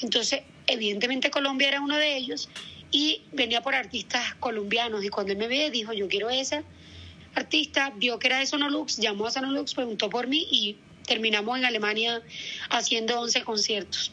Entonces, 0.00 0.42
evidentemente 0.66 1.30
Colombia 1.30 1.68
era 1.68 1.80
uno 1.80 1.96
de 1.96 2.16
ellos 2.16 2.48
y 2.90 3.22
venía 3.32 3.62
por 3.62 3.74
artistas 3.74 4.34
colombianos. 4.36 5.04
Y 5.04 5.08
cuando 5.08 5.32
él 5.32 5.38
me 5.38 5.48
ve, 5.48 5.70
dijo, 5.70 5.92
yo 5.92 6.08
quiero 6.08 6.30
esa 6.30 6.62
artista, 7.34 7.92
vio 7.96 8.18
que 8.18 8.26
era 8.28 8.38
de 8.38 8.46
Sonolux, 8.46 8.96
llamó 8.96 9.26
a 9.26 9.30
Sonolux, 9.30 9.74
preguntó 9.74 10.10
por 10.10 10.26
mí 10.26 10.46
y 10.50 10.76
terminamos 11.06 11.58
en 11.58 11.64
Alemania 11.64 12.22
haciendo 12.70 13.20
11 13.20 13.42
conciertos. 13.42 14.12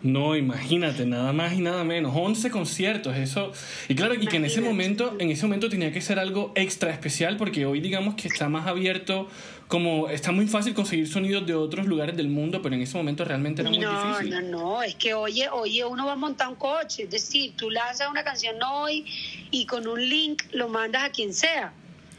No, 0.00 0.36
imagínate, 0.36 1.06
nada 1.06 1.32
más 1.32 1.54
y 1.54 1.60
nada 1.60 1.82
menos. 1.82 2.12
11 2.14 2.50
conciertos, 2.50 3.16
eso. 3.16 3.52
Y 3.88 3.96
claro, 3.96 4.14
y 4.14 4.26
que 4.28 4.36
en 4.36 4.44
ese 4.44 4.60
momento, 4.60 5.16
en 5.18 5.30
ese 5.30 5.42
momento 5.44 5.68
tenía 5.68 5.92
que 5.92 6.00
ser 6.00 6.20
algo 6.20 6.52
extra 6.54 6.92
especial 6.92 7.36
porque 7.36 7.66
hoy 7.66 7.80
digamos 7.80 8.14
que 8.14 8.28
está 8.28 8.48
más 8.48 8.68
abierto, 8.68 9.28
como 9.66 10.08
está 10.08 10.30
muy 10.30 10.46
fácil 10.46 10.72
conseguir 10.72 11.08
sonidos 11.08 11.46
de 11.46 11.54
otros 11.54 11.86
lugares 11.86 12.16
del 12.16 12.28
mundo, 12.28 12.62
pero 12.62 12.76
en 12.76 12.82
ese 12.82 12.96
momento 12.96 13.24
realmente 13.24 13.62
era 13.62 13.70
muy 13.70 13.80
no, 13.80 14.12
difícil. 14.12 14.30
no, 14.30 14.40
no, 14.42 14.82
es 14.82 14.94
que 14.94 15.14
oye, 15.14 15.48
oye, 15.50 15.84
uno 15.84 16.06
va 16.06 16.12
a 16.12 16.16
montar 16.16 16.48
un 16.48 16.54
coche, 16.54 17.02
es 17.02 17.10
decir, 17.10 17.54
tú 17.56 17.68
lanzas 17.68 18.08
una 18.08 18.22
canción 18.22 18.54
hoy 18.62 19.04
y 19.50 19.66
con 19.66 19.88
un 19.88 20.00
link 20.08 20.44
lo 20.52 20.68
mandas 20.68 21.02
a 21.02 21.10
quien 21.10 21.34
sea. 21.34 21.72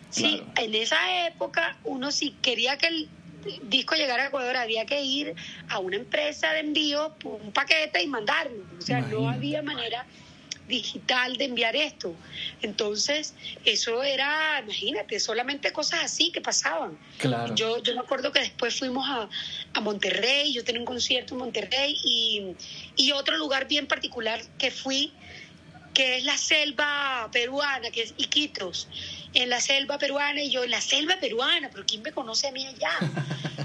Sí, 0.10 0.42
Claro. 0.44 0.52
en 0.58 0.76
esa 0.76 1.28
época 1.28 1.78
uno 1.86 2.12
si 2.12 2.32
quería 2.42 2.78
que 2.78 2.88
el 2.88 3.10
disco 3.64 3.96
llegara 3.96 4.24
a 4.24 4.28
Ecuador 4.28 4.58
había 4.58 4.86
que 4.86 5.02
ir 5.02 5.36
a 5.70 5.80
una 5.80 5.96
empresa 5.96 6.52
de 6.54 6.60
envío, 6.60 7.14
por 7.20 7.42
un 7.42 7.52
paquete 7.52 8.02
y 8.02 8.08
mandarlo. 8.08 8.64
O 8.78 8.82
sea, 8.82 9.02
no 9.02 9.30
había 9.30 9.62
manera 9.62 10.06
digital 10.70 11.36
de 11.36 11.46
enviar 11.46 11.76
esto. 11.76 12.16
Entonces, 12.62 13.34
eso 13.66 14.04
era, 14.04 14.62
imagínate, 14.64 15.20
solamente 15.20 15.74
cosas 15.74 16.02
así 16.04 16.32
que 16.32 16.40
pasaban. 16.40 16.98
Claro. 17.18 17.54
Yo, 17.56 17.84
yo 17.84 17.94
me 17.96 18.00
acuerdo 18.00 18.32
que 18.32 18.40
después 18.40 18.78
fuimos 18.78 19.06
a, 19.10 19.28
a 19.74 19.82
Monterrey, 19.82 20.54
yo 20.54 20.64
tenía 20.64 20.80
un 20.80 20.86
concierto 20.86 21.34
en 21.34 21.40
Monterrey 21.40 21.98
y, 22.04 22.56
y 22.96 23.12
otro 23.12 23.36
lugar 23.38 23.68
bien 23.68 23.88
particular 23.88 24.40
que 24.58 24.72
fui, 24.72 25.12
que 25.94 26.18
es 26.18 26.24
la 26.24 26.38
selva 26.38 27.28
peruana, 27.32 27.90
que 27.92 28.04
es 28.04 28.14
Iquitos, 28.18 28.88
en 29.34 29.50
la 29.50 29.62
selva 29.62 29.98
peruana 29.98 30.42
y 30.42 30.50
yo 30.50 30.64
en 30.64 30.72
la 30.72 30.82
selva 30.82 31.18
peruana, 31.20 31.70
pero 31.72 31.86
¿quién 31.86 32.02
me 32.02 32.12
conoce 32.12 32.48
a 32.48 32.52
mí 32.52 32.66
allá? 32.66 32.92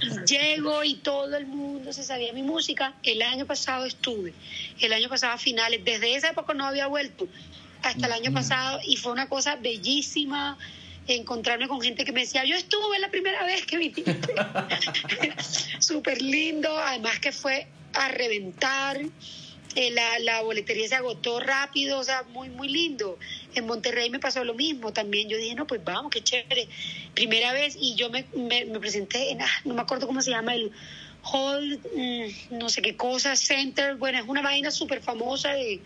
Y 0.01 0.25
llego 0.27 0.85
y 0.85 0.97
todo 0.97 1.37
el 1.37 1.47
mundo 1.47 1.93
se 1.93 2.03
sabía 2.03 2.33
mi 2.33 2.43
música. 2.43 2.95
El 3.03 3.23
año 3.23 3.47
pasado 3.47 3.85
estuve, 3.85 4.35
el 4.81 4.93
año 4.93 5.09
pasado 5.09 5.33
a 5.33 5.39
finales, 5.39 5.85
desde 5.85 6.15
esa 6.15 6.31
época 6.31 6.55
no 6.55 6.67
había 6.67 6.87
vuelto, 6.87 7.29
hasta 7.83 8.07
el 8.07 8.13
año 8.13 8.33
pasado 8.33 8.81
y 8.85 8.97
fue 8.97 9.13
una 9.13 9.29
cosa 9.29 9.57
bellísima 9.57 10.59
encontrarme 11.07 11.69
con 11.69 11.81
gente 11.81 12.05
que 12.05 12.13
me 12.13 12.21
decía, 12.21 12.45
yo 12.45 12.57
estuve 12.57 12.99
la 12.99 13.11
primera 13.11 13.45
vez 13.45 13.67
que 13.67 13.77
viniste. 13.77 14.15
Súper 15.79 16.23
lindo, 16.23 16.79
además 16.79 17.19
que 17.19 17.33
fue 17.33 17.67
a 17.93 18.09
reventar. 18.09 19.01
Eh, 19.75 19.91
la, 19.91 20.19
la 20.21 20.43
boletería 20.43 20.89
se 20.89 20.95
agotó 20.95 21.41
rápido, 21.41 21.99
o 21.99 22.05
sea, 22.05 22.23
muy, 22.23 22.49
muy 22.49 22.69
lindo. 22.69 23.19
En 23.61 23.67
Monterrey 23.67 24.11
me 24.11 24.19
pasó 24.19 24.45
lo 24.45 24.55
mismo 24.55 24.93
también. 24.93 25.29
Yo 25.29 25.37
dije, 25.37 25.55
no, 25.55 25.67
pues 25.67 25.83
vamos, 25.85 26.11
qué 26.11 26.23
chévere. 26.23 26.69
Primera 27.15 27.53
vez 27.53 27.77
y 27.81 27.95
yo 27.95 28.11
me, 28.11 28.25
me, 28.35 28.65
me 28.67 28.81
presenté 28.81 29.31
en, 29.31 29.43
ah, 29.43 29.49
no 29.65 29.75
me 29.75 29.83
acuerdo 29.83 30.07
cómo 30.07 30.21
se 30.23 30.31
llama 30.31 30.55
el 30.55 30.73
Hall, 31.25 31.81
mm, 31.97 32.59
no 32.59 32.69
sé 32.69 32.83
qué 32.83 32.97
cosa, 32.97 33.35
Center, 33.37 33.97
bueno, 33.97 34.19
es 34.19 34.25
una 34.29 34.43
vaina 34.43 34.71
súper 34.71 35.01
famosa 35.01 35.53
de, 35.53 35.81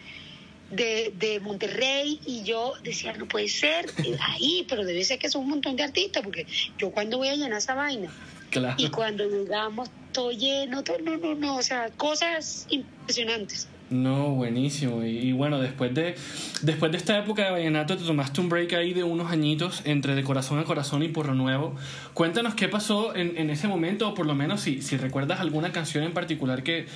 de, 0.70 1.12
de 1.16 1.40
Monterrey 1.40 2.20
y 2.26 2.42
yo 2.42 2.74
decía, 2.82 3.12
no 3.12 3.26
puede 3.26 3.48
ser 3.48 3.86
ahí, 4.20 4.66
pero 4.68 4.84
debe 4.84 5.04
ser 5.04 5.18
que 5.18 5.30
son 5.30 5.42
un 5.42 5.50
montón 5.50 5.76
de 5.76 5.84
artistas, 5.84 6.22
porque 6.22 6.46
yo 6.76 6.90
cuando 6.90 7.18
voy 7.18 7.28
a 7.28 7.36
llenar 7.36 7.58
esa 7.58 7.74
vaina 7.74 8.12
Claro. 8.50 8.74
y 8.78 8.88
cuando 8.88 9.28
llegamos 9.28 9.90
todo 10.12 10.32
lleno, 10.32 10.82
todo, 10.82 10.98
no, 10.98 11.16
no, 11.18 11.34
no, 11.34 11.56
o 11.56 11.62
sea, 11.62 11.90
cosas 11.90 12.66
impresionantes. 12.70 13.68
No, 13.90 14.30
buenísimo. 14.30 15.02
Y, 15.02 15.32
bueno, 15.32 15.58
después 15.60 15.94
de, 15.94 16.14
después 16.60 16.92
de 16.92 16.98
esta 16.98 17.18
época 17.18 17.44
de 17.44 17.50
Vallenato, 17.52 17.96
te 17.96 18.04
tomaste 18.04 18.40
un 18.40 18.50
break 18.50 18.74
ahí 18.74 18.92
de 18.92 19.02
unos 19.02 19.32
añitos 19.32 19.80
entre 19.84 20.14
De 20.14 20.22
Corazón 20.22 20.58
a 20.58 20.64
Corazón 20.64 21.02
y 21.02 21.08
Porro 21.08 21.34
Nuevo. 21.34 21.74
Cuéntanos 22.12 22.54
qué 22.54 22.68
pasó 22.68 23.16
en, 23.16 23.38
en 23.38 23.48
ese 23.48 23.66
momento, 23.66 24.08
o 24.08 24.14
por 24.14 24.26
lo 24.26 24.34
menos 24.34 24.60
si, 24.60 24.82
si 24.82 24.98
recuerdas 24.98 25.40
alguna 25.40 25.72
canción 25.72 26.04
en 26.04 26.12
particular 26.12 26.62
que, 26.62 26.86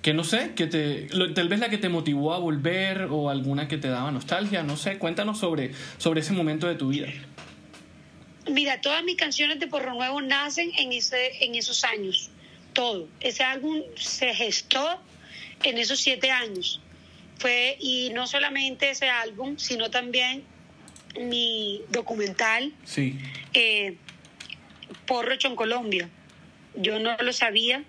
que 0.00 0.14
no 0.14 0.24
sé, 0.24 0.52
que 0.54 0.66
te, 0.66 1.08
tal 1.34 1.48
vez 1.48 1.60
la 1.60 1.68
que 1.68 1.76
te 1.76 1.90
motivó 1.90 2.32
a 2.32 2.38
volver 2.38 3.08
o 3.10 3.28
alguna 3.28 3.68
que 3.68 3.76
te 3.76 3.88
daba 3.88 4.10
nostalgia, 4.10 4.62
no 4.62 4.78
sé. 4.78 4.96
Cuéntanos 4.96 5.38
sobre, 5.38 5.72
sobre 5.98 6.20
ese 6.20 6.32
momento 6.32 6.66
de 6.66 6.76
tu 6.76 6.88
vida. 6.88 7.08
Mira, 8.50 8.80
todas 8.80 9.04
mis 9.04 9.16
canciones 9.16 9.60
de 9.60 9.66
Porro 9.66 9.92
Nuevo 9.92 10.22
nacen 10.22 10.70
en, 10.78 10.94
ese, 10.94 11.44
en 11.44 11.54
esos 11.54 11.84
años, 11.84 12.30
todo. 12.72 13.06
Ese 13.20 13.44
álbum 13.44 13.82
se 13.96 14.32
gestó 14.32 14.98
en 15.62 15.78
esos 15.78 16.00
siete 16.00 16.30
años. 16.30 16.80
Fue, 17.38 17.76
y 17.78 18.10
no 18.14 18.26
solamente 18.26 18.90
ese 18.90 19.08
álbum, 19.08 19.58
sino 19.58 19.90
también 19.90 20.42
mi 21.20 21.82
documental 21.90 22.72
Sí. 22.84 23.18
eh, 23.54 23.96
Porro 25.06 25.32
hecho 25.32 25.48
en 25.48 25.56
Colombia. 25.56 26.08
Yo 26.74 26.98
no 26.98 27.16
lo 27.16 27.32
sabía, 27.32 27.82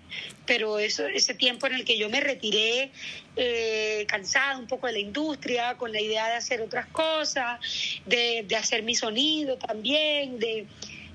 pero 0.46 0.78
eso, 0.78 1.06
ese 1.06 1.34
tiempo 1.34 1.66
en 1.66 1.74
el 1.74 1.84
que 1.84 1.96
yo 1.98 2.08
me 2.10 2.20
retiré 2.20 2.90
eh, 3.36 4.04
cansada 4.08 4.56
un 4.58 4.66
poco 4.66 4.86
de 4.86 4.94
la 4.94 4.98
industria, 4.98 5.76
con 5.76 5.92
la 5.92 6.00
idea 6.00 6.28
de 6.28 6.34
hacer 6.34 6.60
otras 6.60 6.86
cosas, 6.86 7.60
de, 8.06 8.44
de 8.48 8.56
hacer 8.56 8.82
mi 8.82 8.94
sonido 8.94 9.58
también, 9.58 10.38
de, 10.38 10.66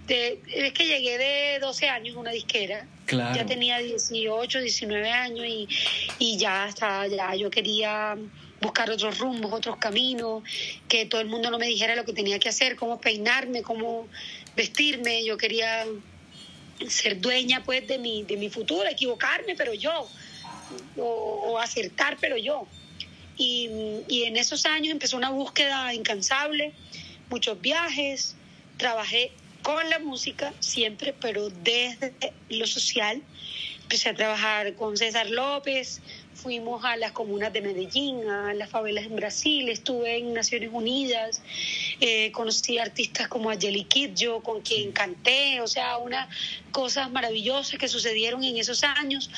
de- 0.07 0.39
es 0.53 0.73
que 0.73 0.85
llegué 0.87 1.17
de 1.17 1.59
12 1.59 1.89
años 1.89 2.13
en 2.13 2.17
una 2.19 2.31
disquera, 2.31 2.85
Claro. 3.05 3.35
ya 3.35 3.45
tenía 3.45 3.77
18, 3.79 4.59
19 4.61 5.09
años 5.11 5.45
y, 5.47 5.67
y 6.19 6.37
ya 6.37 6.67
estaba, 6.67 7.07
ya 7.07 7.35
yo 7.35 7.49
quería 7.49 8.17
buscar 8.61 8.89
otros 8.89 9.19
rumbos, 9.19 9.53
otros 9.53 9.77
caminos, 9.77 10.43
que 10.87 11.05
todo 11.05 11.21
el 11.21 11.27
mundo 11.27 11.51
no 11.51 11.59
me 11.59 11.67
dijera 11.67 11.95
lo 11.95 12.03
que 12.05 12.13
tenía 12.13 12.39
que 12.39 12.49
hacer, 12.49 12.75
cómo 12.75 12.99
peinarme, 12.99 13.61
cómo 13.61 14.07
vestirme, 14.55 15.23
yo 15.23 15.37
quería 15.37 15.85
ser 16.87 17.19
dueña 17.21 17.63
pues 17.63 17.87
de 17.87 17.97
mi, 17.99 18.23
de 18.23 18.37
mi 18.37 18.49
futuro, 18.49 18.87
equivocarme, 18.89 19.55
pero 19.55 19.73
yo, 19.73 20.09
o, 20.97 21.03
o 21.03 21.59
acertar, 21.59 22.17
pero 22.19 22.37
yo. 22.37 22.67
Y, 23.37 23.69
y 24.07 24.23
en 24.23 24.37
esos 24.37 24.65
años 24.65 24.91
empezó 24.91 25.17
una 25.17 25.29
búsqueda 25.29 25.93
incansable, 25.93 26.73
muchos 27.29 27.59
viajes, 27.61 28.35
trabajé 28.77 29.31
con 29.65 29.89
la 29.89 29.97
música 29.97 30.53
siempre, 30.59 31.11
pero 31.19 31.49
desde 31.49 32.13
lo 32.49 32.67
social. 32.67 33.23
Empecé 33.81 34.09
a 34.09 34.13
trabajar 34.13 34.75
con 34.75 34.95
César 34.95 35.27
López, 35.27 36.01
fuimos 36.35 36.85
a 36.85 36.95
las 36.97 37.13
comunas 37.13 37.51
de 37.51 37.61
Medellín, 37.61 38.29
a 38.29 38.53
las 38.53 38.69
favelas 38.69 39.05
en 39.05 39.15
Brasil, 39.15 39.67
estuve 39.69 40.17
en 40.17 40.33
Naciones 40.33 40.69
Unidas, 40.71 41.41
eh, 41.99 42.31
conocí 42.31 42.77
artistas 42.77 43.27
como 43.27 43.49
Angeli 43.49 43.85
Kidjo, 43.85 44.43
con 44.43 44.61
quien 44.61 44.91
canté, 44.91 45.59
o 45.61 45.67
sea, 45.67 45.97
unas 45.97 46.27
cosas 46.71 47.09
maravillosas 47.09 47.79
que 47.79 47.87
sucedieron 47.87 48.43
en 48.43 48.57
esos 48.57 48.83
años. 48.83 49.31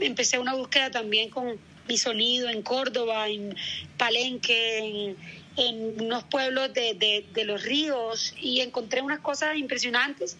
Empecé 0.00 0.38
una 0.38 0.54
búsqueda 0.54 0.90
también 0.90 1.30
con 1.30 1.58
mi 1.88 1.96
sonido 1.96 2.50
en 2.50 2.60
Córdoba, 2.60 3.28
en 3.28 3.56
Palenque, 3.96 4.78
en, 4.78 5.39
en 5.56 6.00
unos 6.02 6.24
pueblos 6.24 6.72
de, 6.72 6.94
de- 6.94 7.24
de 7.32 7.44
los 7.44 7.62
ríos 7.62 8.34
y 8.40 8.60
encontré 8.60 9.02
unas 9.02 9.20
cosas 9.20 9.56
impresionantes 9.56 10.36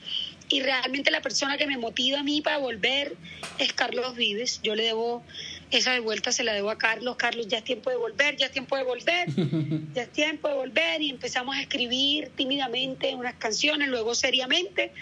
y 0.49 0.61
realmente 0.63 1.11
la 1.11 1.21
persona 1.21 1.57
que 1.59 1.67
me 1.67 1.77
motiva 1.79 2.21
a 2.21 2.23
mí 2.23 2.41
para 2.41 2.59
volver 2.59 3.17
es 3.59 3.73
Carlos 3.73 4.17
Vives. 4.17 4.61
Yo 4.63 4.75
le 4.75 4.85
debo 4.85 5.23
esa 5.71 5.93
de 5.93 6.01
vuelta, 6.01 6.33
se 6.33 6.43
la 6.43 6.53
debo 6.55 6.71
a 6.71 6.79
Carlos. 6.79 7.15
Carlos, 7.17 7.47
ya 7.47 7.59
es 7.59 7.65
tiempo 7.65 7.91
de 7.91 7.97
volver, 7.97 8.37
ya 8.37 8.47
es 8.47 8.53
tiempo 8.53 8.77
de 8.77 8.83
volver, 8.83 9.29
ya 9.95 10.03
es 10.03 10.11
tiempo 10.13 10.49
de 10.49 10.55
volver 10.55 11.03
y 11.03 11.11
empezamos 11.11 11.55
a 11.57 11.61
escribir 11.61 12.31
tímidamente 12.35 13.15
unas 13.15 13.35
canciones, 13.35 13.89
luego 13.89 14.15
seriamente 14.17 14.93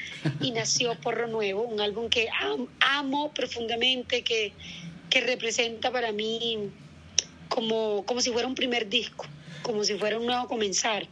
y 0.40 0.51
nació 0.51 0.94
Porro 0.97 1.29
Nuevo, 1.29 1.62
un 1.62 1.81
álbum 1.81 2.11
que 2.11 2.29
am- 2.40 2.68
amo 2.81 3.33
profundamente, 3.33 4.23
que, 4.23 4.53
que 5.09 5.21
representa 5.23 5.90
para 5.90 6.12
mí 6.12 6.59
como, 7.49 8.05
como 8.05 8.21
si 8.21 8.31
fuera 8.31 8.47
un 8.49 8.55
primer 8.55 8.88
disco, 8.90 9.27
como 9.68 9.85
si 9.85 9.96
fuera 9.96 10.18
un 10.18 10.24
nuevo 10.24 10.48
comenzar. 10.48 11.07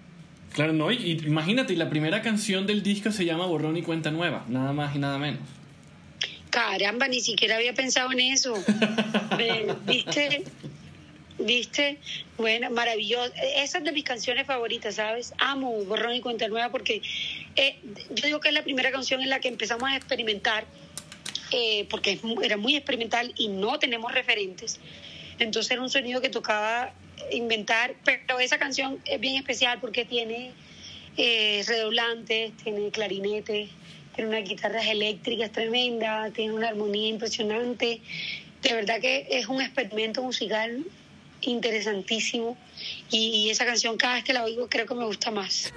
Claro, 0.55 0.73
no, 0.73 0.91
y, 0.91 0.97
y 0.97 1.11
imagínate, 1.27 1.77
la 1.77 1.91
primera 1.91 2.23
canción 2.23 2.67
del 2.67 2.83
disco 2.83 3.13
se 3.13 3.27
llama 3.27 3.45
Borrón 3.45 3.77
y 3.77 3.83
Cuenta 3.83 4.11
Nueva, 4.11 4.47
nada 4.49 4.73
más 4.73 4.97
y 4.97 4.99
nada 4.99 5.19
menos. 5.19 5.43
Caramba, 6.49 7.07
ni 7.07 7.21
siquiera 7.21 7.57
había 7.57 7.75
pensado 7.75 8.11
en 8.13 8.21
eso. 8.21 8.55
¿Viste? 9.87 10.45
¿Viste? 11.39 11.99
Bueno, 12.39 12.71
maravilloso. 12.71 13.31
Esa 13.57 13.77
es 13.77 13.85
de 13.85 13.93
mis 13.93 14.05
canciones 14.05 14.47
favoritas, 14.47 14.95
¿sabes? 14.95 15.35
Amo 15.37 15.85
Borrón 15.85 16.15
y 16.15 16.23
Cuenta 16.23 16.49
Nueva 16.49 16.71
porque 16.71 17.03
eh, 17.57 17.77
yo 18.09 18.25
digo 18.25 18.41
que 18.41 18.49
es 18.49 18.55
la 18.55 18.65
primera 18.65 18.91
canción 18.91 19.21
en 19.21 19.29
la 19.29 19.41
que 19.41 19.49
empezamos 19.49 19.91
a 19.91 19.97
experimentar, 19.97 20.65
eh, 21.51 21.87
porque 21.91 22.19
era 22.43 22.57
muy 22.57 22.75
experimental 22.75 23.35
y 23.37 23.49
no 23.49 23.79
tenemos 23.79 24.15
referentes. 24.15 24.81
Entonces 25.39 25.71
era 25.73 25.83
un 25.83 25.91
sonido 25.91 26.23
que 26.23 26.31
tocaba 26.31 26.95
inventar, 27.31 27.95
pero 28.05 28.39
esa 28.41 28.59
canción 28.59 29.01
es 29.05 29.21
bien 29.21 29.37
especial 29.37 29.79
porque 29.81 30.05
tiene 30.05 30.53
eh, 31.17 31.65
redoblantes, 31.67 32.57
tiene 32.57 32.91
clarinetes, 32.91 33.71
tiene 34.15 34.31
unas 34.31 34.49
guitarras 34.49 34.87
eléctricas 34.87 35.53
tremendas, 35.53 36.33
tiene 36.33 36.53
una 36.53 36.69
armonía 36.69 37.09
impresionante. 37.09 38.01
De 38.63 38.73
verdad 38.73 39.01
que 39.01 39.27
es 39.31 39.47
un 39.47 39.61
experimento 39.61 40.23
musical 40.23 40.85
interesantísimo 41.43 42.57
y, 43.11 43.29
y 43.29 43.51
esa 43.51 43.67
canción 43.67 43.97
cada 43.97 44.15
vez 44.15 44.25
que 44.25 44.33
la 44.33 44.45
oigo 44.45 44.69
creo 44.69 44.87
que 44.87 44.95
me 44.95 45.05
gusta 45.05 45.31
más. 45.31 45.73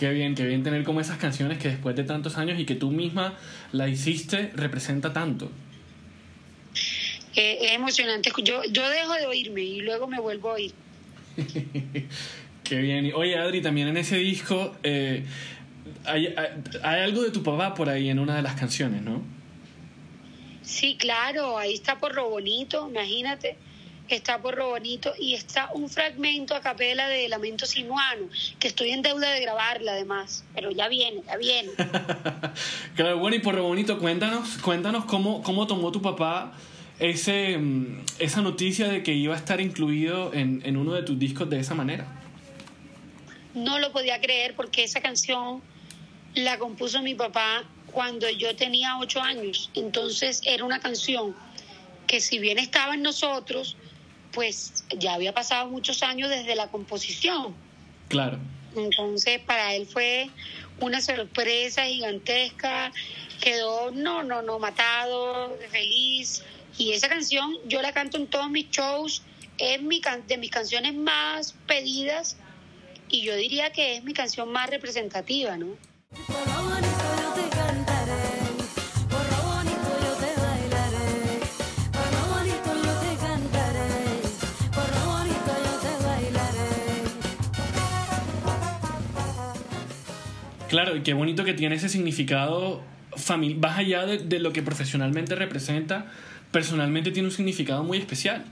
Qué 0.00 0.08
bien, 0.08 0.34
qué 0.34 0.46
bien 0.46 0.62
tener 0.62 0.82
como 0.82 1.02
esas 1.02 1.18
canciones 1.18 1.58
que 1.58 1.68
después 1.68 1.94
de 1.94 2.04
tantos 2.04 2.38
años 2.38 2.58
y 2.58 2.64
que 2.64 2.74
tú 2.74 2.90
misma 2.90 3.34
la 3.70 3.86
hiciste, 3.86 4.50
representa 4.54 5.12
tanto. 5.12 5.52
Eh, 7.36 7.58
es 7.60 7.72
emocionante. 7.72 8.32
Yo, 8.42 8.62
yo 8.64 8.88
dejo 8.88 9.12
de 9.12 9.26
oírme 9.26 9.60
y 9.60 9.80
luego 9.82 10.06
me 10.06 10.18
vuelvo 10.18 10.48
a 10.48 10.52
oír. 10.54 10.72
Qué 12.64 12.76
bien. 12.76 13.12
Oye, 13.14 13.36
Adri, 13.36 13.60
también 13.60 13.88
en 13.88 13.98
ese 13.98 14.16
disco 14.16 14.74
eh, 14.82 15.26
hay, 16.06 16.28
hay, 16.28 16.48
hay 16.82 17.00
algo 17.02 17.20
de 17.20 17.30
tu 17.30 17.42
papá 17.42 17.74
por 17.74 17.90
ahí 17.90 18.08
en 18.08 18.20
una 18.20 18.36
de 18.36 18.40
las 18.40 18.54
canciones, 18.54 19.02
¿no? 19.02 19.22
Sí, 20.62 20.96
claro, 20.98 21.58
ahí 21.58 21.74
está 21.74 22.00
Porro 22.00 22.30
Bonito, 22.30 22.88
imagínate. 22.88 23.58
Está 24.10 24.42
Porro 24.42 24.70
Bonito 24.70 25.12
y 25.16 25.34
está 25.34 25.70
un 25.72 25.88
fragmento 25.88 26.56
a 26.56 26.60
capela 26.60 27.06
de 27.06 27.28
Lamento 27.28 27.64
Sinuano, 27.64 28.28
que 28.58 28.66
estoy 28.66 28.90
en 28.90 29.02
deuda 29.02 29.30
de 29.30 29.40
grabarla 29.40 29.92
además, 29.92 30.44
pero 30.52 30.72
ya 30.72 30.88
viene, 30.88 31.22
ya 31.24 31.36
viene. 31.36 31.70
claro, 32.96 33.18
bueno, 33.18 33.36
y 33.36 33.38
por 33.38 33.56
bonito, 33.60 34.00
cuéntanos, 34.00 34.58
cuéntanos 34.58 35.04
cómo, 35.04 35.44
cómo 35.44 35.68
tomó 35.68 35.92
tu 35.92 36.02
papá 36.02 36.52
ese, 36.98 37.56
mm, 37.56 38.04
esa 38.18 38.42
noticia 38.42 38.88
de 38.88 39.04
que 39.04 39.12
iba 39.12 39.36
a 39.36 39.38
estar 39.38 39.60
incluido 39.60 40.34
en, 40.34 40.60
en 40.64 40.76
uno 40.76 40.94
de 40.94 41.04
tus 41.04 41.16
discos 41.16 41.48
de 41.48 41.60
esa 41.60 41.76
manera. 41.76 42.06
No 43.54 43.78
lo 43.78 43.92
podía 43.92 44.20
creer 44.20 44.56
porque 44.56 44.82
esa 44.82 45.00
canción 45.00 45.62
la 46.34 46.58
compuso 46.58 47.00
mi 47.00 47.14
papá 47.14 47.62
cuando 47.92 48.28
yo 48.28 48.56
tenía 48.56 48.98
ocho 48.98 49.20
años. 49.20 49.70
Entonces 49.74 50.42
era 50.44 50.64
una 50.64 50.80
canción 50.80 51.36
que 52.08 52.20
si 52.20 52.40
bien 52.40 52.58
estaba 52.58 52.94
en 52.94 53.02
nosotros, 53.02 53.76
pues 54.32 54.84
ya 54.98 55.14
había 55.14 55.32
pasado 55.34 55.68
muchos 55.68 56.02
años 56.02 56.28
desde 56.30 56.54
la 56.54 56.68
composición. 56.68 57.54
Claro. 58.08 58.38
Entonces 58.76 59.40
para 59.40 59.74
él 59.74 59.86
fue 59.86 60.30
una 60.80 61.00
sorpresa 61.00 61.84
gigantesca. 61.84 62.92
Quedó, 63.40 63.90
no, 63.90 64.22
no, 64.22 64.42
no, 64.42 64.58
matado, 64.58 65.56
feliz. 65.70 66.42
Y 66.78 66.92
esa 66.92 67.08
canción 67.08 67.54
yo 67.66 67.82
la 67.82 67.92
canto 67.92 68.16
en 68.16 68.26
todos 68.26 68.50
mis 68.50 68.70
shows. 68.70 69.22
Es 69.58 69.82
mi 69.82 70.00
can- 70.00 70.26
de 70.26 70.38
mis 70.38 70.50
canciones 70.50 70.94
más 70.94 71.54
pedidas 71.66 72.36
y 73.08 73.22
yo 73.22 73.34
diría 73.36 73.70
que 73.72 73.96
es 73.96 74.04
mi 74.04 74.12
canción 74.14 74.50
más 74.50 74.70
representativa, 74.70 75.56
¿no? 75.56 75.66
Claro, 90.70 90.94
y 90.94 91.02
qué 91.02 91.14
bonito 91.14 91.44
que 91.44 91.52
tiene 91.52 91.74
ese 91.74 91.88
significado 91.88 92.80
más 93.56 93.76
allá 93.76 94.06
de, 94.06 94.18
de 94.18 94.38
lo 94.38 94.52
que 94.52 94.62
profesionalmente 94.62 95.34
representa, 95.34 96.12
personalmente 96.52 97.10
tiene 97.10 97.26
un 97.26 97.34
significado 97.34 97.82
muy 97.82 97.98
especial. 97.98 98.44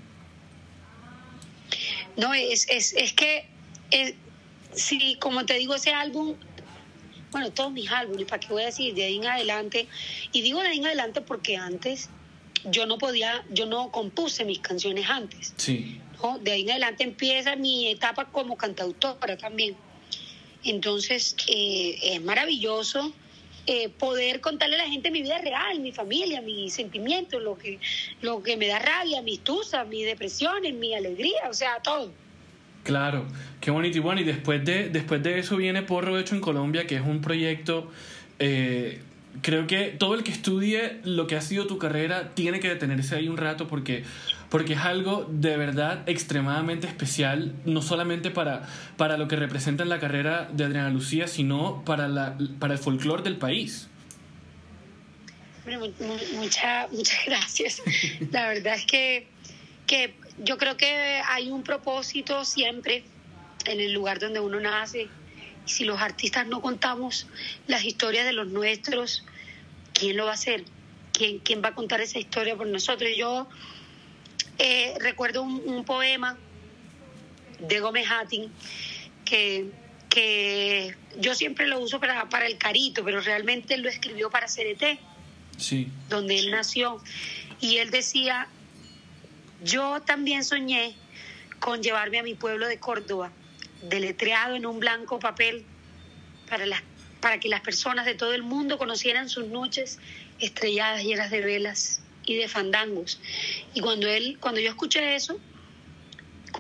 No, 2.17 2.35
es, 2.35 2.69
es, 2.69 2.93
es 2.95 3.13
que, 3.13 3.47
eh, 3.93 4.17
sí, 4.73 5.17
como 5.21 5.47
te 5.47 5.55
digo, 5.55 5.77
ese 5.77 5.93
álbum, 5.93 6.35
bueno, 7.31 7.53
todos 7.53 7.71
mis 7.71 7.89
álbumes, 7.89 8.25
¿para 8.25 8.41
qué 8.41 8.49
voy 8.49 8.65
a 8.65 8.67
decir? 8.67 8.95
De 8.95 9.05
ahí 9.05 9.19
en 9.19 9.27
adelante, 9.27 9.87
y 10.33 10.43
digo 10.43 10.61
de 10.61 10.71
ahí 10.71 10.79
en 10.79 10.87
adelante 10.87 11.21
porque 11.21 11.57
antes 11.57 12.11
yo 12.65 12.87
no 12.87 12.99
podía, 12.99 13.45
yo 13.51 13.67
no 13.67 13.93
compuse 13.93 14.45
mis 14.45 14.59
canciones 14.59 15.09
antes. 15.09 15.55
Sí. 15.57 16.01
¿no? 16.21 16.41
De 16.41 16.51
ahí 16.51 16.63
en 16.63 16.71
adelante 16.71 17.05
empieza 17.05 17.55
mi 17.55 17.87
etapa 17.87 18.25
como 18.25 18.57
cantautora 18.57 19.37
también. 19.37 19.77
Entonces, 20.65 21.37
eh, 21.47 21.99
es 22.03 22.23
maravilloso 22.23 23.13
eh, 23.67 23.91
poder 23.91 24.41
contarle 24.41 24.77
a 24.77 24.79
la 24.79 24.91
gente 24.91 25.11
mi 25.11 25.23
vida 25.23 25.39
real, 25.39 25.79
mi 25.81 25.93
familia, 25.93 26.41
mis 26.41 26.73
sentimientos, 26.73 27.43
lo 27.43 27.59
que, 27.59 27.79
lo 28.23 28.43
que 28.43 28.57
me 28.57 28.67
da 28.67 28.79
rabia, 28.79 29.21
mis 29.23 29.41
tusas, 29.41 29.87
mis 29.87 30.07
depresiones, 30.07 30.75
mi 30.75 30.95
alegría, 30.95 31.49
o 31.51 31.55
sea, 31.55 31.81
todo. 31.83 32.11
Claro, 32.83 33.27
qué 33.61 33.71
bonito. 33.71 33.99
Y 33.99 34.01
bueno, 34.01 34.21
y 34.21 34.25
después 34.25 34.65
de, 34.65 34.89
después 34.89 35.23
de 35.23 35.39
eso 35.39 35.57
viene 35.57 35.83
Porro 35.83 36.19
Hecho 36.19 36.35
en 36.35 36.41
Colombia, 36.41 36.87
que 36.87 36.97
es 36.97 37.03
un 37.03 37.21
proyecto. 37.21 37.91
eh, 38.39 39.01
creo 39.43 39.67
que 39.67 39.95
todo 39.99 40.15
el 40.15 40.23
que 40.23 40.33
estudie 40.33 40.99
lo 41.05 41.27
que 41.27 41.37
ha 41.37 41.41
sido 41.41 41.67
tu 41.67 41.79
carrera 41.79 42.35
tiene 42.35 42.61
que 42.61 42.69
detenerse 42.69 43.17
ahí 43.17 43.29
un 43.29 43.37
rato 43.37 43.69
porque, 43.69 44.05
porque 44.51 44.75
es 44.75 44.81
algo 44.81 45.27
de 45.29 45.57
verdad 45.57 46.09
extremadamente 46.09 46.87
especial, 46.87 47.55
no 47.65 47.83
solamente 47.83 48.31
para, 48.31 48.69
para 48.97 49.19
lo 49.19 49.29
que 49.29 49.37
representa 49.37 49.83
en 49.83 49.89
la 49.89 50.01
carrera 50.01 50.49
de 50.53 50.65
Adriana 50.65 50.91
Lucía, 50.91 51.29
sino 51.29 51.85
para, 51.85 52.09
la, 52.09 52.39
para 52.59 52.75
el 52.75 52.79
folclore 52.79 53.23
del 53.23 53.37
país. 53.37 53.89
Muchas 56.33 56.89
gracias. 57.27 57.83
La 58.31 58.49
verdad 58.49 58.75
es 58.75 58.87
que, 58.87 59.27
que 59.87 60.15
yo 60.39 60.57
creo 60.57 60.77
que 60.77 61.21
hay 61.27 61.51
un 61.51 61.63
propósito 61.63 62.45
siempre 62.45 63.05
en 63.67 63.81
el 63.81 63.93
lugar 63.93 64.19
donde 64.19 64.41
uno 64.41 64.59
nace. 64.61 65.09
Si 65.67 65.85
los 65.85 66.01
artistas 66.01 66.47
no 66.47 66.63
contamos 66.63 67.27
las 67.67 67.85
historias 67.85 68.25
de 68.25 68.33
los 68.33 68.49
nuestros, 68.49 69.25
¿quién 69.93 70.17
lo 70.17 70.25
va 70.25 70.31
a 70.31 70.35
hacer? 70.35 70.65
¿Quién, 71.13 71.41
quién 71.41 71.63
va 71.63 71.69
a 71.69 71.75
contar 71.75 72.01
esa 72.01 72.19
historia 72.19 72.57
por 72.57 72.67
nosotros? 72.67 73.11
Yo 73.15 73.47
eh, 74.59 74.95
recuerdo 75.01 75.43
un, 75.43 75.63
un 75.67 75.85
poema 75.85 76.37
de 77.61 77.81
Gómez 77.81 78.07
Hattin 78.11 78.51
que, 79.25 79.67
que 80.09 80.95
yo 81.19 81.35
siempre 81.35 81.67
lo 81.67 81.81
uso 81.81 82.01
para, 82.01 82.29
para 82.29 82.47
el 82.47 82.59
carito, 82.59 83.05
pero 83.05 83.21
realmente 83.21 83.75
él 83.75 83.83
lo 83.83 83.89
escribió 83.89 84.31
para 84.31 84.47
CDT 84.47 84.99
Sí. 85.57 85.89
donde 86.09 86.39
él 86.39 86.51
nació. 86.53 87.03
Y 87.61 87.79
él 87.79 87.91
decía, 87.91 88.47
yo 89.65 90.01
también 90.03 90.45
soñé 90.45 90.95
con 91.59 91.83
llevarme 91.83 92.21
a 92.21 92.23
mi 92.23 92.35
pueblo 92.35 92.69
de 92.69 92.79
Córdoba, 92.79 93.33
deletreado 93.83 94.55
en 94.55 94.67
un 94.67 94.79
blanco 94.79 95.19
papel, 95.19 95.65
para, 96.49 96.65
las, 96.65 96.83
para 97.21 97.41
que 97.41 97.49
las 97.49 97.61
personas 97.61 98.07
de 98.07 98.15
todo 98.15 98.33
el 98.35 98.45
mundo 98.45 98.79
conocieran 98.79 99.29
sus 99.29 99.47
noches 99.49 99.99
estrelladas 100.39 101.03
llenas 101.03 101.31
de 101.31 101.41
velas 101.41 102.01
y 102.29 102.37
de 102.37 102.49
fandangos. 102.49 103.21
Y 103.75 103.81
cuando, 103.81 104.09
él, 104.09 104.39
cuando 104.41 104.61
yo 104.61 104.69
escuché 104.69 105.15
eso, 105.15 105.39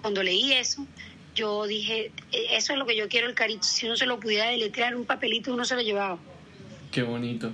cuando 0.01 0.23
leí 0.23 0.53
eso, 0.53 0.87
yo 1.35 1.67
dije, 1.67 2.11
"E- 2.33 2.57
eso 2.57 2.73
es 2.73 2.79
lo 2.79 2.87
que 2.87 2.97
yo 2.97 3.09
quiero 3.09 3.29
el 3.29 3.35
carito. 3.35 3.63
Si 3.63 3.87
uno 3.87 3.97
se 3.97 4.07
lo 4.07 4.19
pudiera 4.21 4.47
deletrear 4.49 4.97
un 4.97 5.05
papelito, 5.05 5.53
uno 5.53 5.65
se 5.65 5.75
lo 5.75 5.83
llevaba. 5.83 6.19
Qué 6.91 7.03
bonito. 7.03 7.53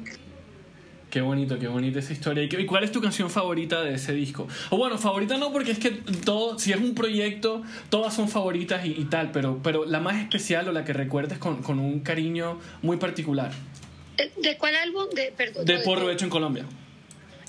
Qué 1.10 1.20
bonito, 1.20 1.58
qué 1.60 1.68
bonita 1.68 2.00
esa 2.00 2.12
historia. 2.12 2.42
¿Y, 2.42 2.66
cuál 2.66 2.82
es 2.82 2.90
tu 2.90 3.00
canción 3.00 3.30
favorita 3.30 3.82
de 3.82 3.94
ese 3.94 4.12
disco? 4.12 4.48
O 4.70 4.76
bueno, 4.76 4.98
favorita 4.98 5.36
no, 5.36 5.52
porque 5.52 5.70
es 5.70 5.78
que 5.78 5.90
todo, 6.24 6.58
si 6.58 6.72
es 6.72 6.78
un 6.80 6.96
proyecto, 6.96 7.62
todas 7.88 8.14
son 8.14 8.28
favoritas 8.28 8.84
y, 8.84 8.90
y 9.00 9.04
tal, 9.04 9.30
pero, 9.30 9.60
pero 9.62 9.84
la 9.84 10.00
más 10.00 10.20
especial 10.20 10.68
o 10.68 10.72
la 10.72 10.84
que 10.84 10.92
recuerdes 10.92 11.38
con, 11.38 11.62
con 11.62 11.78
un 11.78 12.00
cariño 12.00 12.58
muy 12.82 12.96
particular. 12.96 13.52
¿De, 14.16 14.32
de 14.42 14.58
cuál 14.58 14.74
álbum? 14.74 15.08
De, 15.14 15.32
perdón, 15.36 15.64
De 15.64 15.84
no, 15.84 16.10
Hecho 16.10 16.24
en 16.24 16.30
Colombia. 16.30 16.64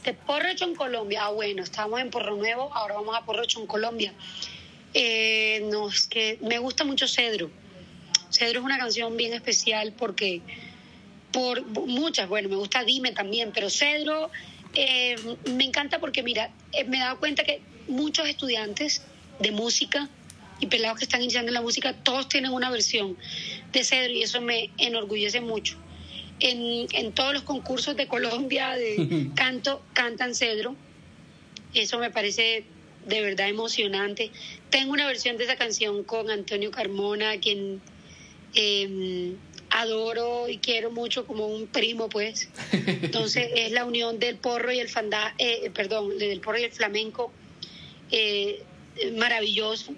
De 0.05 0.13
Porro 0.13 0.47
Hecho 0.47 0.65
en 0.65 0.75
Colombia. 0.75 1.25
Ah, 1.25 1.31
bueno, 1.31 1.63
estamos 1.63 1.99
en 1.99 2.11
Porro 2.11 2.35
Nuevo, 2.35 2.71
ahora 2.75 2.93
vamos 2.93 3.17
a 3.17 3.25
Porro 3.25 3.43
Hecho 3.43 3.59
en 3.59 3.65
Colombia. 3.65 4.13
Eh, 4.93 5.67
que 6.11 6.37
me 6.41 6.59
gusta 6.59 6.83
mucho 6.83 7.07
Cedro. 7.07 7.49
Cedro 8.29 8.59
es 8.59 8.65
una 8.65 8.77
canción 8.77 9.17
bien 9.17 9.33
especial 9.33 9.93
porque, 9.93 10.43
por 11.31 11.65
muchas, 11.65 12.29
bueno, 12.29 12.49
me 12.49 12.55
gusta 12.55 12.83
Dime 12.83 13.13
también, 13.13 13.51
pero 13.51 13.71
Cedro 13.71 14.29
eh, 14.75 15.15
me 15.49 15.63
encanta 15.63 15.97
porque, 15.99 16.21
mira, 16.21 16.51
eh, 16.71 16.83
me 16.83 16.97
he 16.97 16.99
dado 16.99 17.19
cuenta 17.19 17.43
que 17.43 17.61
muchos 17.87 18.27
estudiantes 18.27 19.01
de 19.39 19.51
música 19.51 20.07
y 20.59 20.67
pelados 20.67 20.99
que 20.99 21.05
están 21.05 21.23
iniciando 21.23 21.49
en 21.49 21.55
la 21.55 21.61
música, 21.61 21.93
todos 21.93 22.29
tienen 22.29 22.51
una 22.51 22.69
versión 22.69 23.17
de 23.71 23.83
Cedro 23.83 24.13
y 24.13 24.21
eso 24.21 24.39
me 24.39 24.69
enorgullece 24.77 25.41
mucho. 25.41 25.79
En, 26.39 26.87
en 26.91 27.11
todos 27.13 27.33
los 27.33 27.43
concursos 27.43 27.95
de 27.95 28.07
Colombia 28.07 28.71
de 28.75 29.29
canto, 29.35 29.81
cantan 29.93 30.35
Cedro. 30.35 30.75
Eso 31.73 31.97
me 31.99 32.11
parece 32.11 32.65
de 33.05 33.21
verdad 33.21 33.47
emocionante. 33.47 34.31
Tengo 34.69 34.93
una 34.93 35.07
versión 35.07 35.37
de 35.37 35.45
esa 35.45 35.55
canción 35.55 36.03
con 36.03 36.29
Antonio 36.29 36.71
Carmona, 36.71 37.31
a 37.31 37.39
quien 37.39 37.81
eh, 38.53 39.35
adoro 39.69 40.47
y 40.47 40.57
quiero 40.57 40.91
mucho 40.91 41.25
como 41.25 41.47
un 41.47 41.67
primo, 41.67 42.09
pues. 42.09 42.49
Entonces 42.71 43.49
es 43.55 43.71
la 43.71 43.85
unión 43.85 44.19
del 44.19 44.37
porro 44.37 44.71
y 44.71 44.79
el 44.79 44.89
fanda, 44.89 45.33
eh, 45.37 45.69
perdón, 45.73 46.17
del 46.17 46.39
porro 46.39 46.59
y 46.59 46.63
el 46.63 46.71
flamenco, 46.71 47.31
eh, 48.11 48.63
maravilloso. 49.15 49.93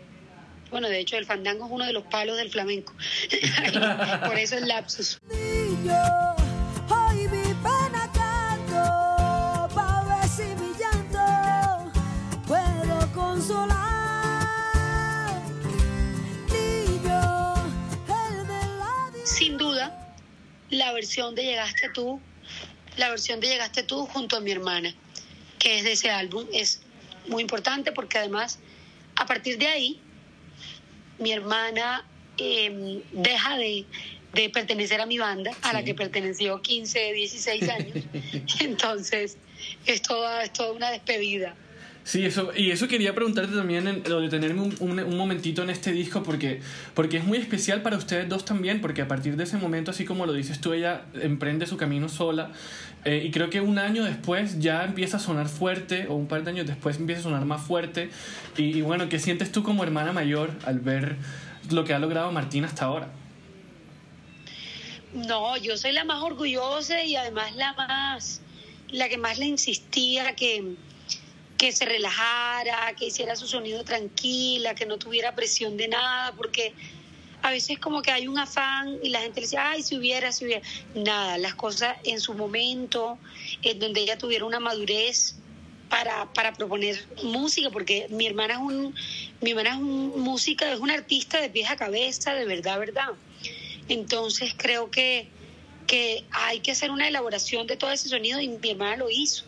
Bueno, 0.71 0.89
de 0.89 0.99
hecho 0.99 1.17
el 1.17 1.25
fandango 1.25 1.65
es 1.65 1.71
uno 1.71 1.85
de 1.85 1.93
los 1.93 2.03
palos 2.03 2.37
del 2.37 2.49
flamenco. 2.49 2.93
Por 4.27 4.37
eso 4.37 4.57
el 4.57 4.67
lapsus. 4.67 5.19
La 20.87 20.93
versión 20.93 21.35
de 21.35 21.43
Llegaste 21.43 21.89
tú, 21.89 22.21
la 22.95 23.09
versión 23.09 23.41
de 23.41 23.47
Llegaste 23.47 23.83
tú 23.83 24.05
junto 24.05 24.37
a 24.37 24.39
mi 24.39 24.51
hermana, 24.51 24.95
que 25.59 25.79
es 25.79 25.83
de 25.83 25.91
ese 25.91 26.09
álbum, 26.09 26.47
es 26.53 26.79
muy 27.27 27.41
importante 27.41 27.91
porque 27.91 28.17
además 28.17 28.59
a 29.17 29.25
partir 29.25 29.57
de 29.57 29.67
ahí 29.67 29.99
mi 31.19 31.33
hermana 31.33 32.05
eh, 32.37 33.01
deja 33.11 33.57
de, 33.57 33.85
de 34.31 34.49
pertenecer 34.49 35.01
a 35.01 35.05
mi 35.05 35.17
banda, 35.17 35.51
a 35.61 35.73
la 35.73 35.83
que 35.83 35.93
perteneció 35.93 36.61
15, 36.61 37.11
16 37.11 37.69
años. 37.69 37.97
Entonces 38.61 39.37
es 39.85 40.01
toda, 40.01 40.43
es 40.43 40.53
toda 40.53 40.71
una 40.71 40.89
despedida. 40.89 41.53
Sí, 42.07 42.23
eso, 42.23 42.51
y 42.55 42.71
eso 42.71 42.87
quería 42.87 43.13
preguntarte 43.13 43.53
también, 43.53 43.85
en, 43.85 44.01
lo 44.07 44.21
de 44.21 44.29
tenerme 44.29 44.61
un, 44.61 44.73
un- 44.79 45.17
momentito 45.17 45.61
en 45.61 45.69
este 45.69 45.91
disco, 45.91 46.23
porque, 46.23 46.61
porque 46.93 47.17
es 47.17 47.25
muy 47.25 47.37
especial 47.37 47.81
para 47.81 47.97
ustedes 47.97 48.29
dos 48.29 48.45
también, 48.45 48.79
porque 48.79 49.01
a 49.01 49.09
partir 49.09 49.35
de 49.35 49.43
ese 49.43 49.57
momento, 49.57 49.91
así 49.91 50.05
como 50.05 50.25
lo 50.25 50.31
dices 50.31 50.61
tú, 50.61 50.71
ella 50.71 51.01
emprende 51.21 51.65
su 51.67 51.75
camino 51.75 52.07
sola, 52.07 52.53
eh, 53.03 53.23
y 53.27 53.31
creo 53.31 53.49
que 53.49 53.59
un 53.59 53.77
año 53.77 54.05
después 54.05 54.59
ya 54.61 54.85
empieza 54.85 55.17
a 55.17 55.19
sonar 55.19 55.49
fuerte, 55.49 56.07
o 56.07 56.13
un 56.15 56.27
par 56.29 56.45
de 56.45 56.51
años 56.51 56.65
después 56.65 56.95
empieza 56.95 57.19
a 57.19 57.23
sonar 57.23 57.43
más 57.43 57.61
fuerte, 57.61 58.09
y, 58.55 58.77
y 58.77 58.81
bueno, 58.81 59.09
¿qué 59.09 59.19
sientes 59.19 59.51
tú 59.51 59.61
como 59.61 59.83
hermana 59.83 60.13
mayor 60.13 60.51
al 60.65 60.79
ver 60.79 61.17
lo 61.71 61.83
que 61.83 61.93
ha 61.93 61.99
logrado 61.99 62.31
Martín 62.31 62.63
hasta 62.63 62.85
ahora? 62.85 63.09
No, 65.13 65.57
yo 65.57 65.75
soy 65.75 65.91
la 65.91 66.05
más 66.05 66.23
orgullosa 66.23 67.03
y 67.03 67.17
además 67.17 67.53
la 67.57 67.73
más, 67.73 68.39
la 68.91 69.09
que 69.09 69.17
más 69.17 69.37
le 69.39 69.47
insistía 69.47 70.33
que, 70.37 70.75
que 71.57 71.71
se 71.71 71.85
relajara, 71.85 72.93
que 72.95 73.07
hiciera 73.07 73.35
su 73.35 73.47
sonido 73.47 73.83
tranquila, 73.83 74.75
que 74.75 74.85
no 74.85 74.97
tuviera 74.97 75.33
presión 75.33 75.75
de 75.75 75.87
nada, 75.87 76.33
porque 76.33 76.73
a 77.41 77.51
veces 77.51 77.79
como 77.79 78.01
que 78.01 78.11
hay 78.11 78.27
un 78.27 78.37
afán 78.37 78.99
y 79.01 79.09
la 79.09 79.21
gente 79.21 79.41
le 79.41 79.47
dice, 79.47 79.57
ay, 79.57 79.81
si 79.81 79.97
hubiera, 79.97 80.31
si 80.31 80.45
hubiera. 80.45 80.61
Nada, 80.93 81.37
las 81.37 81.55
cosas 81.55 81.97
en 82.03 82.19
su 82.19 82.33
momento, 82.33 83.17
en 83.63 83.79
donde 83.79 84.01
ella 84.01 84.17
tuviera 84.17 84.45
una 84.45 84.59
madurez 84.59 85.35
para, 85.89 86.31
para 86.33 86.53
proponer 86.53 87.03
música, 87.23 87.69
porque 87.71 88.07
mi 88.09 88.27
hermana 88.27 88.55
es 88.55 88.59
un, 88.59 88.95
mi 89.41 89.51
hermana 89.51 89.71
es 89.71 89.77
un 89.77 90.19
música, 90.19 90.71
es 90.71 90.79
una 90.79 90.93
artista 90.93 91.41
de 91.41 91.49
pies 91.49 91.71
a 91.71 91.75
cabeza, 91.75 92.33
de 92.33 92.45
verdad, 92.45 92.79
verdad. 92.79 93.09
Entonces 93.89 94.53
creo 94.55 94.91
que, 94.91 95.27
que 95.87 96.23
hay 96.31 96.59
que 96.59 96.71
hacer 96.71 96.91
una 96.91 97.07
elaboración 97.07 97.65
de 97.65 97.77
todo 97.77 97.91
ese 97.91 98.09
sonido 98.09 98.39
y 98.41 98.49
mi 98.49 98.69
hermana 98.69 98.97
lo 98.97 99.09
hizo 99.09 99.46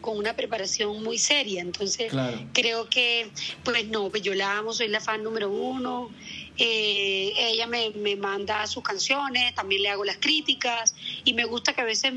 con 0.00 0.16
una 0.18 0.34
preparación 0.34 1.02
muy 1.02 1.18
seria. 1.18 1.60
Entonces 1.62 2.10
Claro. 2.10 2.38
creo 2.52 2.88
que, 2.88 3.30
pues 3.64 3.86
no, 3.88 4.08
pues 4.10 4.22
yo 4.22 4.34
la 4.34 4.58
amo, 4.58 4.72
soy 4.72 4.88
la 4.88 5.00
fan 5.00 5.22
número 5.22 5.50
uno. 5.50 6.10
Eh, 6.62 7.32
ella 7.38 7.66
me, 7.66 7.90
me 7.90 8.16
manda 8.16 8.66
sus 8.66 8.82
canciones, 8.82 9.54
también 9.54 9.82
le 9.82 9.88
hago 9.88 10.04
las 10.04 10.18
críticas 10.18 10.94
y 11.24 11.32
me 11.32 11.44
gusta 11.46 11.72
que 11.72 11.80
a 11.80 11.84
veces 11.84 12.12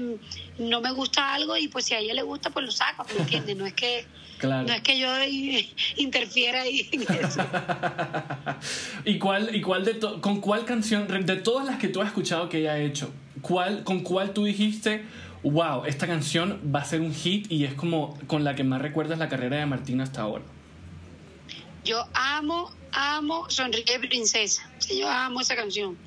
no 0.57 0.81
me 0.81 0.91
gusta 0.91 1.33
algo 1.33 1.55
y 1.55 1.69
pues 1.69 1.85
si 1.85 1.93
a 1.93 1.99
ella 1.99 2.13
le 2.13 2.23
gusta 2.23 2.49
pues 2.49 2.65
lo 2.65 2.71
saca, 2.71 3.05
¿me 3.13 3.21
entiendes? 3.21 3.55
No 3.55 3.65
es 3.65 3.73
que, 3.73 4.05
Claro. 4.39 4.67
no 4.67 4.73
es 4.73 4.81
que 4.81 4.99
yo 4.99 5.07
interfiera 5.95 6.63
ahí 6.63 6.89
en 6.91 7.03
eso. 7.03 7.39
¿Y 9.05 9.17
cuál, 9.17 9.55
y 9.55 9.61
cuál 9.61 9.85
de 9.85 9.93
to- 9.93 10.19
con 10.21 10.41
cuál 10.41 10.65
canción, 10.65 11.07
de 11.25 11.35
todas 11.37 11.65
las 11.65 11.77
que 11.79 11.87
tú 11.87 12.01
has 12.01 12.07
escuchado 12.07 12.49
que 12.49 12.59
ella 12.59 12.73
ha 12.73 12.79
hecho, 12.79 13.11
cuál, 13.43 13.83
con 13.83 13.99
cuál 13.99 14.33
tú 14.33 14.45
dijiste, 14.45 15.05
wow, 15.43 15.85
esta 15.85 16.07
canción 16.07 16.59
va 16.73 16.79
a 16.79 16.85
ser 16.85 17.01
un 17.01 17.13
hit 17.13 17.51
y 17.51 17.65
es 17.65 17.75
como 17.75 18.17
con 18.25 18.43
la 18.43 18.55
que 18.55 18.63
más 18.63 18.81
recuerdas 18.81 19.19
la 19.19 19.29
carrera 19.29 19.57
de 19.57 19.67
Martina 19.67 20.03
hasta 20.03 20.23
ahora? 20.23 20.43
Yo 21.83 22.03
amo, 22.13 22.71
amo 22.93 23.49
Sonríe 23.49 23.99
Princesa. 23.99 24.67
Sí, 24.79 24.99
yo 24.99 25.09
amo 25.09 25.41
esa 25.41 25.55
canción. 25.55 25.97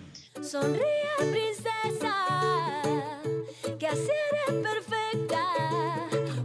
Sonríe, 0.43 0.83
princesa, 1.19 2.15
que 3.79 3.87
así 3.87 4.11
eres 4.49 4.63
perfecta, 4.63 5.47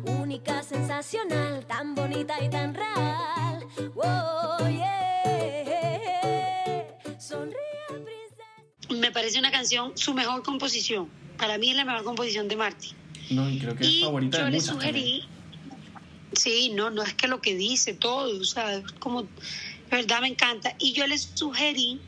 única, 0.06 0.63
sensacional, 0.63 1.65
tan 1.65 1.93
bonita 1.95 2.41
y 2.41 2.49
tan 2.49 2.73
real. 2.73 3.65
Oh, 3.95 4.61
Me 9.01 9.11
parece 9.11 9.39
una 9.39 9.51
canción, 9.51 9.91
su 9.97 10.13
mejor 10.13 10.43
composición. 10.43 11.09
Para 11.37 11.57
mí 11.57 11.71
es 11.71 11.75
la 11.75 11.85
mejor 11.85 12.03
composición 12.03 12.47
de 12.47 12.55
Marty. 12.55 12.89
No, 13.31 13.49
y 13.49 13.57
creo 13.57 13.75
que 13.75 13.83
es 13.83 13.89
Y 13.89 14.01
favorita 14.03 14.37
yo 14.37 14.45
de 14.45 14.51
le 14.51 14.57
muchas 14.57 14.73
sugerí, 14.75 15.23
sí, 16.33 16.69
no, 16.75 16.91
no 16.91 17.01
es 17.01 17.13
que 17.15 17.27
lo 17.27 17.41
que 17.41 17.55
dice 17.55 17.93
todo, 17.93 18.39
o 18.39 18.43
sea, 18.43 18.75
es 18.75 18.91
como, 18.99 19.23
de 19.23 19.29
verdad 19.89 20.21
me 20.21 20.27
encanta. 20.27 20.75
Y 20.77 20.93
yo 20.93 21.07
le 21.07 21.17
sugerí 21.17 21.99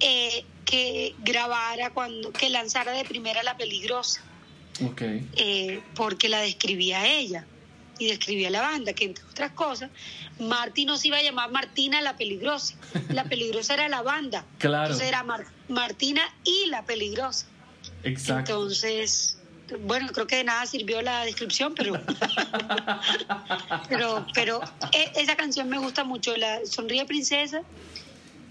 eh, 0.00 0.44
que 0.66 1.14
grabara 1.24 1.90
cuando, 1.90 2.30
que 2.30 2.50
lanzara 2.50 2.92
de 2.92 3.04
primera 3.04 3.42
La 3.42 3.56
Peligrosa, 3.56 4.22
eh, 5.36 5.80
porque 5.94 6.28
la 6.28 6.40
describía 6.42 7.06
ella 7.06 7.46
y 7.98 8.06
describía 8.06 8.50
la 8.50 8.60
banda, 8.60 8.92
que 8.92 9.04
entre 9.06 9.24
otras 9.24 9.52
cosas, 9.52 9.90
Marty 10.38 10.84
no 10.84 10.96
se 10.98 11.08
iba 11.08 11.16
a 11.18 11.22
llamar 11.22 11.50
Martina 11.50 12.00
la 12.02 12.16
Peligrosa, 12.16 12.74
la 13.10 13.24
Peligrosa 13.24 13.74
era 13.74 13.88
la 13.88 14.02
banda, 14.02 14.44
Claro. 14.58 14.84
entonces 14.84 15.08
era 15.08 15.22
Mar- 15.22 15.46
Martina 15.70 16.22
y 16.44 16.66
la 16.68 16.84
Peligrosa. 16.84 17.46
Exacto. 18.02 18.52
Entonces, 18.52 19.38
bueno, 19.84 20.08
creo 20.12 20.26
que 20.26 20.36
de 20.36 20.44
nada 20.44 20.66
sirvió 20.66 21.00
la 21.02 21.24
descripción, 21.24 21.74
pero 21.74 21.94
pero 23.88 24.26
pero 24.34 24.60
e- 24.92 25.12
esa 25.20 25.36
canción 25.36 25.68
me 25.68 25.78
gusta 25.78 26.04
mucho, 26.04 26.36
la 26.36 26.64
Sonríe 26.66 27.04
Princesa. 27.04 27.62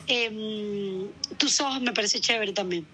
Em, 0.08 1.08
tus 1.38 1.60
ojos 1.62 1.82
me 1.82 1.92
parece 1.94 2.20
chévere 2.20 2.54
también. 2.54 2.86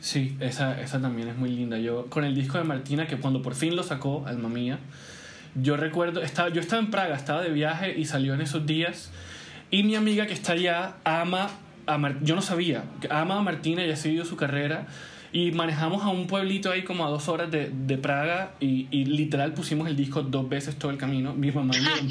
Sí, 0.00 0.36
esa, 0.40 0.80
esa 0.80 1.00
también 1.00 1.28
es 1.28 1.36
muy 1.36 1.50
linda. 1.50 1.78
Yo 1.78 2.06
con 2.06 2.24
el 2.24 2.34
disco 2.34 2.58
de 2.58 2.64
Martina, 2.64 3.06
que 3.06 3.18
cuando 3.18 3.42
por 3.42 3.54
fin 3.54 3.76
lo 3.76 3.82
sacó, 3.82 4.24
Alma 4.26 4.48
Mía, 4.48 4.78
yo 5.54 5.76
recuerdo, 5.76 6.22
estaba, 6.22 6.48
yo 6.48 6.60
estaba 6.60 6.80
en 6.82 6.90
Praga, 6.90 7.14
estaba 7.14 7.42
de 7.42 7.50
viaje 7.50 7.96
y 7.96 8.04
salió 8.06 8.34
en 8.34 8.40
esos 8.40 8.66
días. 8.66 9.10
Y 9.70 9.82
mi 9.84 9.94
amiga 9.94 10.26
que 10.26 10.32
está 10.32 10.52
allá 10.54 10.96
ama 11.04 11.50
a 11.94 11.98
Mar- 11.98 12.18
yo 12.22 12.34
no 12.36 12.42
sabía, 12.42 12.84
ama 13.10 13.36
a 13.38 13.42
Martina 13.42 13.84
y 13.84 13.90
ha 13.90 13.96
seguido 13.96 14.24
su 14.24 14.36
carrera. 14.36 14.86
Y 15.32 15.52
manejamos 15.52 16.02
a 16.02 16.08
un 16.08 16.26
pueblito 16.26 16.72
ahí 16.72 16.82
como 16.82 17.06
a 17.06 17.08
dos 17.08 17.28
horas 17.28 17.52
de, 17.52 17.70
de 17.72 17.96
Praga 17.98 18.54
y, 18.58 18.88
y 18.90 19.04
literal 19.04 19.52
pusimos 19.54 19.86
el 19.88 19.94
disco 19.94 20.22
dos 20.22 20.48
veces 20.48 20.74
todo 20.76 20.90
el 20.90 20.96
camino. 20.96 21.34
Mi 21.34 21.52
mamá 21.52 21.72
y 21.76 21.80
mi, 21.80 22.10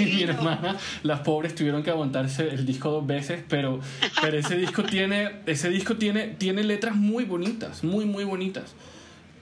y 0.10 0.14
mi 0.14 0.22
hermana, 0.22 0.76
las 1.02 1.18
pobres 1.20 1.56
tuvieron 1.56 1.82
que 1.82 1.90
aguantarse 1.90 2.50
el 2.50 2.64
disco 2.64 2.90
dos 2.92 3.04
veces, 3.04 3.42
pero, 3.48 3.80
pero 4.20 4.38
ese 4.38 4.56
disco 4.56 4.84
tiene, 4.84 5.32
ese 5.46 5.70
disco 5.70 5.96
tiene, 5.96 6.28
tiene 6.28 6.62
letras 6.62 6.94
muy 6.94 7.24
bonitas, 7.24 7.82
muy, 7.82 8.04
muy 8.04 8.22
bonitas. 8.22 8.74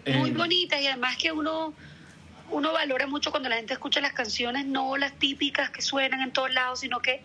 Muy 0.06 0.30
Eh, 0.30 0.32
bonitas 0.32 0.80
y 0.80 0.86
además 0.86 1.18
que 1.18 1.30
uno 1.30 1.74
uno 2.50 2.72
valora 2.72 3.06
mucho 3.06 3.30
cuando 3.30 3.48
la 3.48 3.56
gente 3.56 3.72
escucha 3.74 4.00
las 4.00 4.12
canciones, 4.12 4.66
no 4.66 4.96
las 4.96 5.12
típicas 5.12 5.70
que 5.70 5.82
suenan 5.82 6.20
en 6.20 6.32
todos 6.32 6.52
lados, 6.52 6.80
sino 6.80 7.00
que 7.00 7.22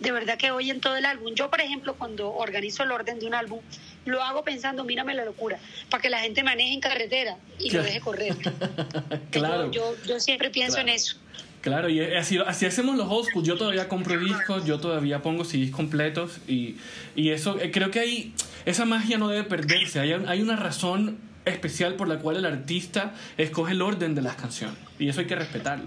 de 0.00 0.12
verdad 0.12 0.38
que 0.38 0.50
oyen 0.50 0.80
todo 0.80 0.96
el 0.96 1.04
álbum. 1.04 1.34
Yo, 1.34 1.50
por 1.50 1.60
ejemplo, 1.60 1.94
cuando 1.94 2.32
organizo 2.32 2.82
el 2.84 2.92
orden 2.92 3.18
de 3.18 3.26
un 3.26 3.34
álbum, 3.34 3.60
lo 4.04 4.22
hago 4.22 4.44
pensando, 4.44 4.84
mírame 4.84 5.14
la 5.14 5.24
locura, 5.24 5.58
para 5.90 6.00
que 6.00 6.08
la 6.10 6.20
gente 6.20 6.42
maneje 6.42 6.72
en 6.72 6.80
carretera 6.80 7.36
y 7.58 7.70
lo 7.70 7.82
deje 7.82 8.00
correr. 8.00 8.34
Claro. 9.30 9.70
Yo, 9.70 9.94
yo 10.06 10.20
siempre 10.20 10.50
pienso 10.50 10.76
Claro. 10.76 10.88
en 10.88 10.94
eso. 10.94 11.16
Claro, 11.60 11.88
y 11.88 12.00
así, 12.00 12.38
así 12.38 12.66
hacemos 12.66 12.96
los 12.96 13.08
old 13.10 13.28
school. 13.28 13.44
Yo 13.44 13.56
todavía 13.56 13.88
compro 13.88 14.18
discos, 14.18 14.64
yo 14.64 14.78
todavía 14.78 15.22
pongo 15.22 15.44
CDs 15.44 15.70
completos 15.70 16.38
y, 16.46 16.76
y 17.16 17.30
eso, 17.30 17.58
eh, 17.60 17.70
creo 17.72 17.90
que 17.90 17.98
ahí, 17.98 18.32
esa 18.64 18.84
magia 18.84 19.18
no 19.18 19.28
debe 19.28 19.42
perderse. 19.44 19.98
Hay, 20.00 20.12
hay 20.12 20.40
una 20.40 20.56
razón 20.56 21.18
especial 21.48 21.94
por 21.94 22.08
la 22.08 22.18
cual 22.18 22.36
el 22.36 22.46
artista 22.46 23.14
escoge 23.36 23.72
el 23.72 23.82
orden 23.82 24.14
de 24.14 24.22
las 24.22 24.36
canciones 24.36 24.78
y 24.98 25.08
eso 25.08 25.20
hay 25.20 25.26
que 25.26 25.36
respetarlo. 25.36 25.86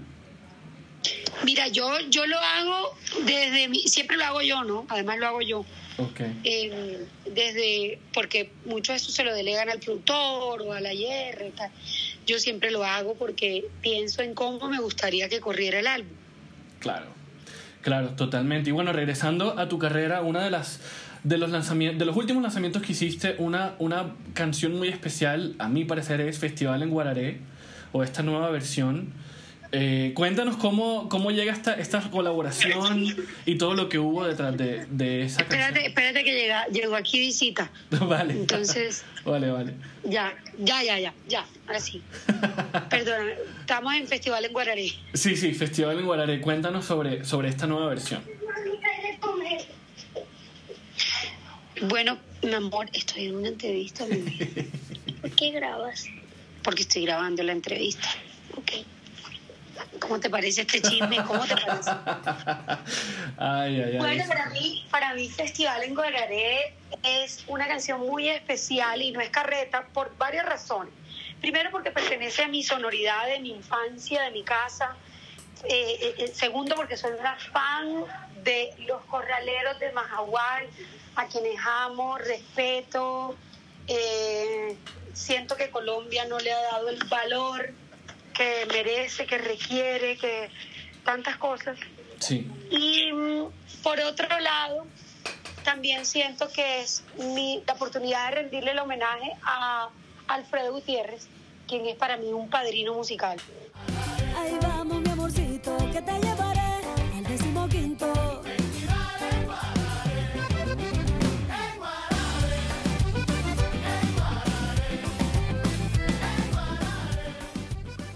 Mira, 1.44 1.68
yo, 1.68 1.98
yo 2.08 2.26
lo 2.26 2.38
hago 2.38 2.94
desde 3.24 3.68
mi, 3.68 3.80
siempre 3.88 4.16
lo 4.16 4.24
hago 4.24 4.42
yo, 4.42 4.62
¿no? 4.64 4.86
Además 4.88 5.18
lo 5.18 5.26
hago 5.26 5.42
yo. 5.42 5.64
Eh, 6.44 7.06
desde 7.26 7.98
porque 8.14 8.50
mucho 8.64 8.92
de 8.92 8.96
eso 8.96 9.10
se 9.10 9.24
lo 9.24 9.34
delegan 9.34 9.68
al 9.68 9.78
productor 9.78 10.62
o 10.62 10.72
a 10.72 10.80
la 10.80 10.92
IR 10.92 11.52
tal. 11.56 11.70
Yo 12.26 12.38
siempre 12.38 12.70
lo 12.70 12.84
hago 12.84 13.14
porque 13.14 13.66
pienso 13.82 14.22
en 14.22 14.34
cómo 14.34 14.68
me 14.68 14.80
gustaría 14.80 15.28
que 15.28 15.40
corriera 15.40 15.80
el 15.80 15.86
álbum. 15.86 16.12
Claro, 16.78 17.06
claro, 17.82 18.10
totalmente. 18.10 18.70
Y 18.70 18.72
bueno, 18.72 18.92
regresando 18.92 19.58
a 19.58 19.68
tu 19.68 19.78
carrera, 19.78 20.22
una 20.22 20.44
de 20.44 20.50
las 20.50 20.80
de 21.24 21.38
los 21.38 21.50
lanzamientos, 21.50 21.98
de 21.98 22.04
los 22.06 22.16
últimos 22.16 22.42
lanzamientos 22.42 22.82
que 22.82 22.92
hiciste, 22.92 23.36
una, 23.38 23.74
una 23.78 24.14
canción 24.34 24.76
muy 24.76 24.88
especial, 24.88 25.54
a 25.58 25.68
mi 25.68 25.84
parecer, 25.84 26.20
es 26.20 26.38
Festival 26.38 26.82
en 26.82 26.90
Guararé, 26.90 27.38
o 27.92 28.02
esta 28.02 28.22
nueva 28.22 28.50
versión. 28.50 29.12
Eh, 29.74 30.12
cuéntanos 30.14 30.56
cómo, 30.58 31.08
cómo 31.08 31.30
llega 31.30 31.50
esta, 31.50 31.72
esta 31.72 32.02
colaboración 32.10 33.06
y 33.46 33.56
todo 33.56 33.72
lo 33.74 33.88
que 33.88 33.98
hubo 33.98 34.26
detrás 34.26 34.54
de, 34.58 34.84
de 34.90 35.22
esa 35.22 35.40
Espérate, 35.40 35.72
canción. 35.72 35.86
espérate 35.86 36.24
que 36.24 36.32
llega, 36.34 36.66
llegó 36.66 36.94
aquí 36.94 37.18
visita. 37.18 37.70
vale. 37.90 38.34
Entonces, 38.34 39.02
Vale, 39.24 39.50
vale. 39.50 39.72
ya, 40.04 40.34
ya, 40.58 40.82
ya, 40.82 40.98
ya, 40.98 41.14
ya, 41.28 41.46
ahora 41.66 41.78
sí. 41.80 42.02
Perdóname, 42.90 43.34
estamos 43.60 43.94
en 43.94 44.06
Festival 44.08 44.44
en 44.44 44.52
Guararé. 44.52 44.88
Sí, 45.14 45.36
sí, 45.36 45.54
Festival 45.54 45.98
en 45.98 46.04
Guararé. 46.04 46.40
Cuéntanos 46.40 46.84
sobre, 46.84 47.24
sobre 47.24 47.48
esta 47.48 47.66
nueva 47.66 47.86
versión. 47.86 48.20
Bueno, 51.82 52.16
mi 52.42 52.54
amor, 52.54 52.88
estoy 52.92 53.26
en 53.26 53.36
una 53.36 53.48
entrevista. 53.48 54.06
mi 54.06 54.16
vida. 54.18 54.46
¿Por 55.20 55.30
qué 55.32 55.50
grabas? 55.50 56.06
Porque 56.62 56.82
estoy 56.82 57.04
grabando 57.06 57.42
la 57.42 57.52
entrevista. 57.52 58.08
Ok. 58.56 58.72
¿Cómo 59.98 60.20
te 60.20 60.30
parece 60.30 60.60
este 60.60 60.80
chisme? 60.80 61.16
¿Cómo 61.24 61.44
te 61.44 61.56
parece? 61.56 61.90
Ay, 63.36 63.80
ay, 63.80 63.90
ay. 63.92 63.98
Bueno, 63.98 64.24
para 64.28 64.50
mí, 64.50 64.86
para 64.90 65.14
mí 65.14 65.28
Festival 65.28 65.82
en 65.82 65.94
Guararé 65.94 66.74
es 67.02 67.42
una 67.48 67.66
canción 67.66 68.00
muy 68.00 68.28
especial 68.28 69.02
y 69.02 69.10
no 69.10 69.20
es 69.20 69.30
carreta 69.30 69.86
por 69.92 70.16
varias 70.18 70.46
razones. 70.46 70.92
Primero 71.40 71.70
porque 71.72 71.90
pertenece 71.90 72.42
a 72.42 72.48
mi 72.48 72.62
sonoridad 72.62 73.26
de 73.26 73.40
mi 73.40 73.50
infancia, 73.50 74.22
de 74.22 74.30
mi 74.30 74.44
casa. 74.44 74.94
Eh, 75.64 75.98
eh, 76.00 76.14
eh, 76.18 76.32
segundo 76.34 76.74
porque 76.74 76.96
soy 76.96 77.12
una 77.18 77.36
fan 77.36 78.04
de 78.42 78.74
los 78.86 79.02
corraleros 79.04 79.78
de 79.78 79.92
Majagual, 79.92 80.66
a 81.16 81.26
quienes 81.26 81.58
amo, 81.64 82.18
respeto. 82.18 83.36
Eh, 83.86 84.76
siento 85.12 85.56
que 85.56 85.70
Colombia 85.70 86.24
no 86.24 86.38
le 86.38 86.52
ha 86.52 86.60
dado 86.62 86.88
el 86.88 87.02
valor 87.04 87.72
que 88.34 88.66
merece, 88.72 89.26
que 89.26 89.38
requiere, 89.38 90.16
que 90.16 90.50
tantas 91.04 91.36
cosas. 91.36 91.78
Sí. 92.18 92.50
Y 92.70 93.12
mm, 93.12 93.82
por 93.82 94.00
otro 94.00 94.38
lado, 94.40 94.86
también 95.64 96.06
siento 96.06 96.48
que 96.48 96.80
es 96.80 97.04
mi, 97.18 97.62
la 97.66 97.74
oportunidad 97.74 98.30
de 98.30 98.36
rendirle 98.36 98.72
el 98.72 98.78
homenaje 98.78 99.32
a 99.44 99.90
Alfredo 100.28 100.72
Gutiérrez, 100.72 101.28
quien 101.68 101.86
es 101.86 101.96
para 101.96 102.16
mí 102.16 102.32
un 102.32 102.48
padrino 102.48 102.94
musical. 102.94 103.38
Ahí 104.36 104.56
vamos, 104.62 105.00
mi 105.00 105.10
amorcito, 105.10 105.41
que 105.92 106.00
te 106.00 106.12
llevaré 106.12 106.60
al 107.14 107.24
decimoquinto. 107.24 108.42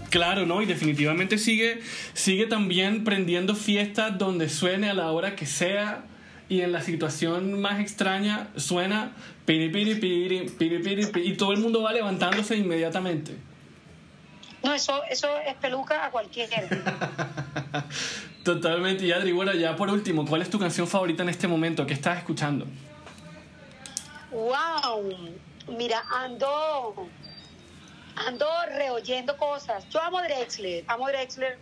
Claro, 0.09 0.47
¿no? 0.47 0.63
Y 0.63 0.65
definitivamente 0.65 1.37
sigue, 1.37 1.81
sigue 2.13 2.47
también 2.47 3.03
prendiendo 3.03 3.53
fiestas 3.53 4.17
donde 4.17 4.49
suene 4.49 4.89
a 4.89 4.95
la 4.95 5.11
hora 5.11 5.35
que 5.35 5.45
sea 5.45 6.05
y 6.49 6.61
en 6.61 6.71
la 6.71 6.81
situación 6.81 7.61
más 7.61 7.79
extraña 7.79 8.47
suena 8.55 9.11
piri, 9.45 9.69
piri 9.69 9.95
piri 9.95 10.79
piri, 10.79 11.07
y 11.23 11.33
todo 11.33 11.51
el 11.51 11.59
mundo 11.59 11.83
va 11.83 11.93
levantándose 11.93 12.57
inmediatamente. 12.57 13.35
No, 14.67 14.73
eso, 14.73 15.01
eso 15.09 15.29
es 15.39 15.55
peluca 15.55 16.03
a 16.03 16.11
cualquiera. 16.11 16.61
Totalmente. 18.43 19.05
Y 19.05 19.13
Adri, 19.13 19.31
bueno, 19.31 19.53
ya 19.53 19.77
por 19.77 19.89
último, 19.89 20.25
¿cuál 20.27 20.41
es 20.41 20.49
tu 20.49 20.59
canción 20.59 20.85
favorita 20.85 21.23
en 21.23 21.29
este 21.29 21.47
momento? 21.47 21.85
¿Qué 21.85 21.93
estás 21.93 22.17
escuchando? 22.17 22.65
Wow, 24.29 25.09
mira, 25.69 26.03
ando, 26.11 27.07
ando 28.17 28.45
reoyendo 28.75 29.37
cosas. 29.37 29.87
Yo 29.89 30.01
amo 30.01 30.21
Drexler, 30.21 30.83
amo 30.87 31.07
Drexler, 31.07 31.57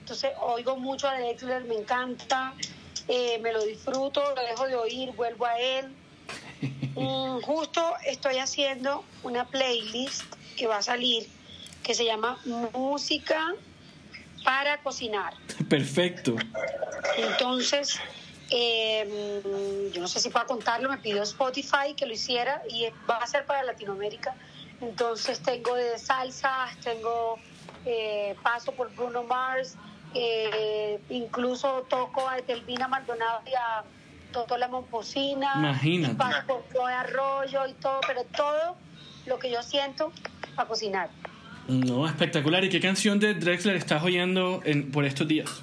entonces 0.00 0.32
oigo 0.42 0.76
mucho 0.76 1.08
a 1.08 1.14
Drexler, 1.14 1.64
me 1.64 1.76
encanta, 1.76 2.52
eh, 3.08 3.38
me 3.38 3.54
lo 3.54 3.64
disfruto, 3.64 4.22
lo 4.36 4.42
dejo 4.42 4.66
de 4.66 4.74
oír, 4.74 5.12
vuelvo 5.12 5.46
a 5.46 5.58
él. 5.58 5.86
Mm, 6.96 7.40
justo 7.42 7.94
estoy 8.04 8.38
haciendo 8.38 9.04
una 9.22 9.46
playlist 9.46 10.24
que 10.56 10.66
va 10.66 10.78
a 10.78 10.82
salir 10.82 11.26
que 11.82 11.94
se 11.94 12.04
llama 12.04 12.38
Música 12.74 13.54
para 14.44 14.82
cocinar. 14.82 15.34
Perfecto. 15.68 16.36
Entonces, 17.16 18.00
eh, 18.50 19.90
yo 19.92 20.00
no 20.00 20.08
sé 20.08 20.20
si 20.20 20.30
puedo 20.30 20.46
contarlo, 20.46 20.88
me 20.88 20.98
pidió 20.98 21.22
Spotify 21.22 21.94
que 21.96 22.06
lo 22.06 22.12
hiciera 22.12 22.62
y 22.68 22.86
va 23.08 23.16
a 23.18 23.26
ser 23.26 23.46
para 23.46 23.62
Latinoamérica. 23.62 24.34
Entonces 24.80 25.40
tengo 25.40 25.74
de 25.74 25.98
salsas, 25.98 26.76
tengo 26.80 27.36
eh, 27.84 28.34
paso 28.42 28.72
por 28.72 28.94
Bruno 28.94 29.22
Mars, 29.24 29.76
eh, 30.14 31.00
incluso 31.10 31.86
toco 31.88 32.28
a 32.28 32.38
Etelvina 32.38 32.88
Maldonado 32.88 33.42
y 33.46 33.54
a 33.54 33.84
Toto 34.32 34.56
La 34.56 34.68
Momposina, 34.68 35.54
Imagínate. 35.56 36.14
paso 36.14 36.64
por 36.72 36.90
Arroyo 36.90 37.66
y 37.66 37.74
todo, 37.74 38.00
pero 38.06 38.24
todo 38.24 38.76
lo 39.26 39.38
que 39.38 39.50
yo 39.50 39.62
siento 39.62 40.12
para 40.56 40.68
cocinar. 40.68 41.10
No, 41.70 42.06
espectacular. 42.06 42.64
¿Y 42.64 42.68
qué 42.68 42.80
canción 42.80 43.20
de 43.20 43.34
Drexler 43.34 43.76
estás 43.76 44.02
oyendo 44.02 44.60
en- 44.64 44.90
por 44.90 45.04
estos 45.04 45.28
días? 45.28 45.62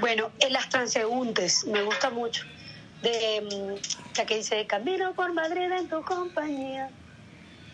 Bueno, 0.00 0.30
en 0.40 0.52
las 0.52 0.68
transeúntes, 0.68 1.66
me 1.66 1.82
gusta 1.82 2.10
mucho. 2.10 2.44
De 3.02 3.42
mm, 3.42 4.16
la 4.18 4.26
que 4.26 4.36
dice 4.36 4.66
Camino 4.66 5.12
por 5.14 5.32
Madrid 5.34 5.70
en 5.70 5.88
tu 5.88 6.02
compañía, 6.02 6.88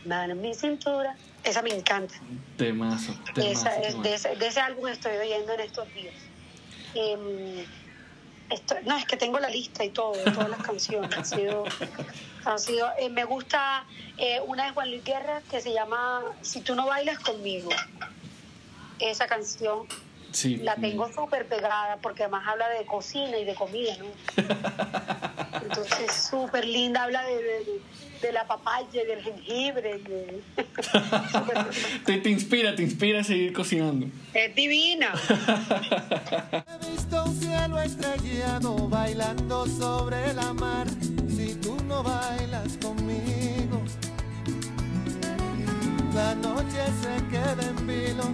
mano 0.04 0.32
en 0.32 0.40
mi 0.40 0.52
cintura. 0.54 1.16
Esa 1.44 1.62
me 1.62 1.70
encanta. 1.70 2.14
Temazo. 2.56 3.14
temazo, 3.34 3.50
Esa 3.52 3.76
es- 3.76 3.86
temazo. 3.88 4.02
de, 4.02 4.14
ese, 4.14 4.36
de 4.36 4.46
ese 4.46 4.60
álbum 4.60 4.88
estoy 4.88 5.16
oyendo 5.16 5.52
en 5.52 5.60
estos 5.60 5.86
días. 5.94 6.14
Em, 6.94 7.64
esto- 8.54 8.76
no, 8.84 8.96
es 8.96 9.04
que 9.06 9.16
tengo 9.16 9.38
la 9.38 9.48
lista 9.48 9.84
y 9.84 9.90
todo, 9.90 10.12
de 10.14 10.30
todas 10.30 10.48
las 10.48 10.62
canciones. 10.62 11.16
Ha 11.16 11.24
sido, 11.24 11.64
ha 12.44 12.58
sido, 12.58 12.88
eh, 12.98 13.08
me 13.10 13.24
gusta 13.24 13.84
eh, 14.18 14.40
una 14.46 14.66
de 14.66 14.70
Juan 14.72 14.90
Luis 14.90 15.04
Guerra 15.04 15.42
que 15.50 15.60
se 15.60 15.72
llama 15.72 16.22
Si 16.42 16.60
tú 16.60 16.74
no 16.74 16.86
bailas 16.86 17.18
conmigo. 17.18 17.70
Esa 19.00 19.26
canción 19.26 19.86
Sí. 20.32 20.56
la 20.56 20.74
tengo 20.76 21.12
súper 21.12 21.46
pegada 21.46 21.96
porque 22.02 22.22
además 22.24 22.46
habla 22.48 22.68
de 22.70 22.84
cocina 22.86 23.36
y 23.38 23.44
de 23.44 23.54
comida, 23.54 23.94
¿no? 23.98 24.06
Entonces, 25.62 26.12
súper 26.30 26.64
linda, 26.64 27.04
habla 27.04 27.22
de, 27.24 27.36
de- 27.42 27.80
de 28.20 28.32
la 28.32 28.46
papaya, 28.46 29.02
y 29.02 29.06
del 29.06 29.22
jengibre. 29.22 29.98
de- 29.98 30.42
te, 32.06 32.16
te 32.18 32.30
inspira, 32.30 32.74
te 32.74 32.82
inspira 32.82 33.20
a 33.20 33.24
seguir 33.24 33.52
cocinando. 33.52 34.06
es 34.32 34.54
divina. 34.54 35.12
Cielo 37.64 37.80
estrellado 37.80 38.88
bailando 38.90 39.66
sobre 39.66 40.34
la 40.34 40.52
mar. 40.52 40.86
Si 41.34 41.54
tú 41.54 41.74
no 41.88 42.02
bailas 42.02 42.76
conmigo, 42.76 43.80
la 46.14 46.34
noche 46.34 46.82
se 47.00 47.26
queda 47.30 47.70
en 47.70 47.86
vilo. 47.86 48.24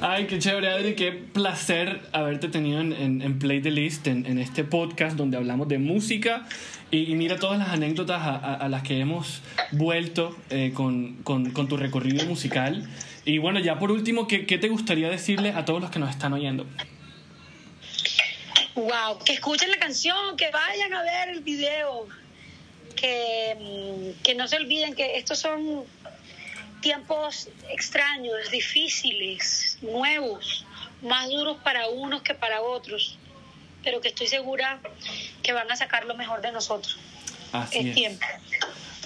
Ay, 0.00 0.26
qué 0.26 0.40
chévere, 0.40 0.70
Adri. 0.70 0.94
Qué 0.96 1.12
placer 1.12 2.00
haberte 2.12 2.48
tenido 2.48 2.80
en, 2.80 2.92
en- 2.92 3.22
en 3.22 3.38
Play 3.38 3.60
the 3.62 3.70
List, 3.70 4.08
en, 4.08 4.26
en 4.26 4.38
este 4.40 4.64
podcast 4.64 5.16
donde 5.16 5.36
hablamos 5.36 5.68
de 5.68 5.78
música. 5.78 6.44
Y, 6.90 7.12
y 7.12 7.14
mira 7.14 7.36
todas 7.36 7.58
las 7.60 7.68
anécdotas 7.68 8.20
a, 8.22 8.30
a- 8.34 8.54
a 8.54 8.68
las 8.68 8.82
que 8.82 8.98
hemos 8.98 9.42
vuelto 9.70 10.34
eh, 10.50 10.72
con, 10.74 11.14
con- 11.22 11.50
con 11.52 11.68
tu 11.68 11.76
recorrido 11.76 12.24
musical. 12.26 12.88
Y 13.28 13.36
bueno, 13.36 13.60
ya 13.60 13.78
por 13.78 13.90
último, 13.90 14.26
¿qué, 14.26 14.46
qué 14.46 14.56
te 14.56 14.70
gustaría 14.70 15.10
decirle 15.10 15.50
a 15.50 15.66
todos 15.66 15.82
los 15.82 15.90
que 15.90 15.98
nos 15.98 16.08
están 16.08 16.32
oyendo? 16.32 16.64
Wow, 18.74 19.18
que 19.22 19.34
escuchen 19.34 19.70
la 19.70 19.76
canción, 19.76 20.34
que 20.38 20.50
vayan 20.50 20.94
a 20.94 21.02
ver 21.02 21.28
el 21.28 21.40
video, 21.42 22.08
que, 22.96 23.54
mm, 23.60 24.22
que 24.22 24.34
no 24.34 24.48
se 24.48 24.56
olviden 24.56 24.94
que 24.94 25.18
estos 25.18 25.40
son 25.40 25.84
tiempos 26.80 27.50
extraños, 27.68 28.50
difíciles, 28.50 29.76
nuevos, 29.82 30.64
más 31.02 31.28
duros 31.28 31.58
para 31.62 31.86
unos 31.88 32.22
que 32.22 32.32
para 32.32 32.62
otros, 32.62 33.18
pero 33.84 34.00
que 34.00 34.08
estoy 34.08 34.28
segura 34.28 34.80
que 35.42 35.52
van 35.52 35.70
a 35.70 35.76
sacar 35.76 36.06
lo 36.06 36.14
mejor 36.14 36.40
de 36.40 36.50
nosotros. 36.50 36.98
Así 37.52 37.80
es 37.80 37.86
es. 37.88 37.94
tiempo. 37.94 38.26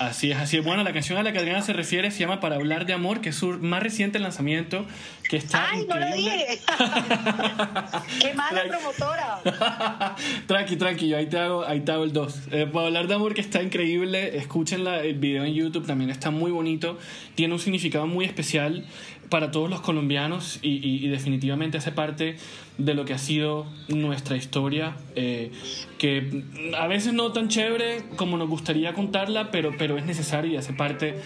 Así 0.06 0.30
es, 0.32 0.38
así 0.38 0.56
es. 0.56 0.64
Bueno, 0.64 0.82
la 0.82 0.92
canción 0.92 1.18
a 1.18 1.22
la 1.22 1.32
que 1.32 1.38
Adriana 1.38 1.62
se 1.62 1.72
refiere 1.72 2.10
se 2.10 2.18
llama 2.18 2.40
Para 2.40 2.56
hablar 2.56 2.86
de 2.86 2.92
amor, 2.92 3.20
que 3.20 3.28
es 3.28 3.36
su 3.36 3.58
más 3.60 3.82
reciente 3.82 4.18
lanzamiento, 4.18 4.84
que 5.28 5.36
está 5.36 5.70
¡Ay, 5.70 5.86
no 5.88 5.96
lo 5.96 6.06
increíble. 6.06 6.32
dije! 6.32 6.60
¡Qué 8.20 8.34
mala 8.34 8.64
promotora! 8.68 10.14
tranqui, 10.46 10.76
tranqui, 10.76 11.08
yo 11.08 11.16
ahí 11.16 11.26
te 11.26 11.38
hago, 11.38 11.64
ahí 11.64 11.80
te 11.80 11.92
hago 11.92 12.04
el 12.04 12.12
2. 12.12 12.40
para 12.72 12.86
hablar 12.86 13.06
de 13.06 13.14
amor 13.14 13.34
que 13.34 13.40
está 13.40 13.62
increíble, 13.62 14.36
escúchenla, 14.36 15.02
el 15.02 15.18
video 15.18 15.44
en 15.44 15.54
YouTube 15.54 15.86
también 15.86 16.10
está 16.10 16.30
muy 16.30 16.50
bonito, 16.50 16.98
tiene 17.34 17.54
un 17.54 17.60
significado 17.60 18.06
muy 18.06 18.24
especial 18.24 18.84
para 19.32 19.50
todos 19.50 19.70
los 19.70 19.80
colombianos 19.80 20.58
y, 20.60 21.08
definitivamente 21.08 21.78
hace 21.78 21.90
parte 21.90 22.36
de 22.76 22.92
lo 22.92 23.06
que 23.06 23.14
ha 23.14 23.18
sido 23.18 23.64
nuestra 23.88 24.36
historia, 24.36 24.94
eh, 25.16 25.50
que 25.96 26.44
a 26.78 26.86
veces 26.86 27.14
no 27.14 27.32
tan 27.32 27.48
chévere 27.48 28.04
como 28.16 28.36
nos 28.36 28.50
gustaría 28.50 28.92
contarla, 28.92 29.50
pero, 29.50 29.70
pero 29.78 29.96
es 29.96 30.04
necesaria 30.04 30.52
y 30.52 30.56
hace 30.58 30.74
parte 30.74 31.18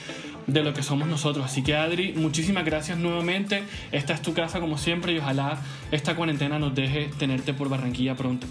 de 0.46 0.62
lo 0.62 0.72
que 0.72 0.84
somos 0.84 1.08
nosotros. 1.08 1.44
Así 1.44 1.64
que 1.64 1.74
Adri, 1.74 2.12
muchísimas 2.12 2.64
gracias 2.64 2.96
nuevamente. 2.96 3.64
Esta 3.90 4.12
es 4.12 4.22
tu 4.22 4.34
casa 4.34 4.60
como 4.60 4.78
siempre 4.78 5.12
y 5.12 5.18
ojalá 5.18 5.58
esta 5.90 6.14
cuarentena 6.14 6.60
nos 6.60 6.76
deje 6.76 7.10
tenerte 7.18 7.54
por 7.54 7.68
Barranquilla 7.68 8.14
pronto. 8.14 8.46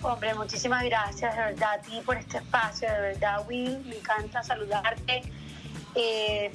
Hombre, 0.00 0.32
muchísimas 0.32 0.82
gracias 0.82 1.36
de 1.36 1.42
verdad 1.42 1.74
a 1.74 1.82
ti 1.82 2.00
por 2.06 2.16
este 2.16 2.38
espacio, 2.38 2.90
de 2.90 3.00
verdad, 3.00 3.46
Will, 3.46 3.80
me 3.84 3.96
encanta 3.96 4.42
saludarte. 4.42 5.24
Eh, 5.94 6.50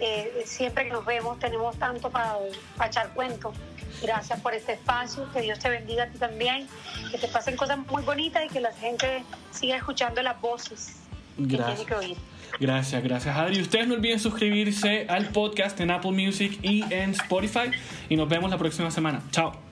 eh, 0.00 0.42
siempre 0.46 0.84
que 0.84 0.90
nos 0.90 1.04
vemos 1.04 1.38
tenemos 1.38 1.76
tanto 1.76 2.10
para 2.10 2.38
echar 2.86 3.10
cuentos. 3.10 3.54
Gracias 4.02 4.40
por 4.40 4.54
este 4.54 4.72
espacio, 4.72 5.30
que 5.32 5.42
Dios 5.42 5.58
te 5.58 5.68
bendiga 5.68 6.04
a 6.04 6.06
ti 6.06 6.18
también, 6.18 6.66
que 7.10 7.18
te 7.18 7.28
pasen 7.28 7.56
cosas 7.56 7.78
muy 7.78 8.02
bonitas 8.02 8.44
y 8.44 8.48
que 8.48 8.60
la 8.60 8.72
gente 8.72 9.24
siga 9.50 9.76
escuchando 9.76 10.22
las 10.22 10.40
voces 10.40 10.96
que 11.36 11.56
tiene 11.56 11.84
que 11.86 11.94
oír. 11.94 12.16
Gracias, 12.58 13.02
gracias 13.02 13.36
Adri. 13.36 13.60
Ustedes 13.60 13.88
no 13.88 13.94
olviden 13.94 14.18
suscribirse 14.18 15.06
al 15.08 15.28
podcast 15.28 15.78
en 15.80 15.90
Apple 15.90 16.12
Music 16.12 16.58
y 16.62 16.82
en 16.92 17.10
Spotify 17.10 17.70
y 18.08 18.16
nos 18.16 18.28
vemos 18.28 18.50
la 18.50 18.58
próxima 18.58 18.90
semana. 18.90 19.22
Chao. 19.30 19.69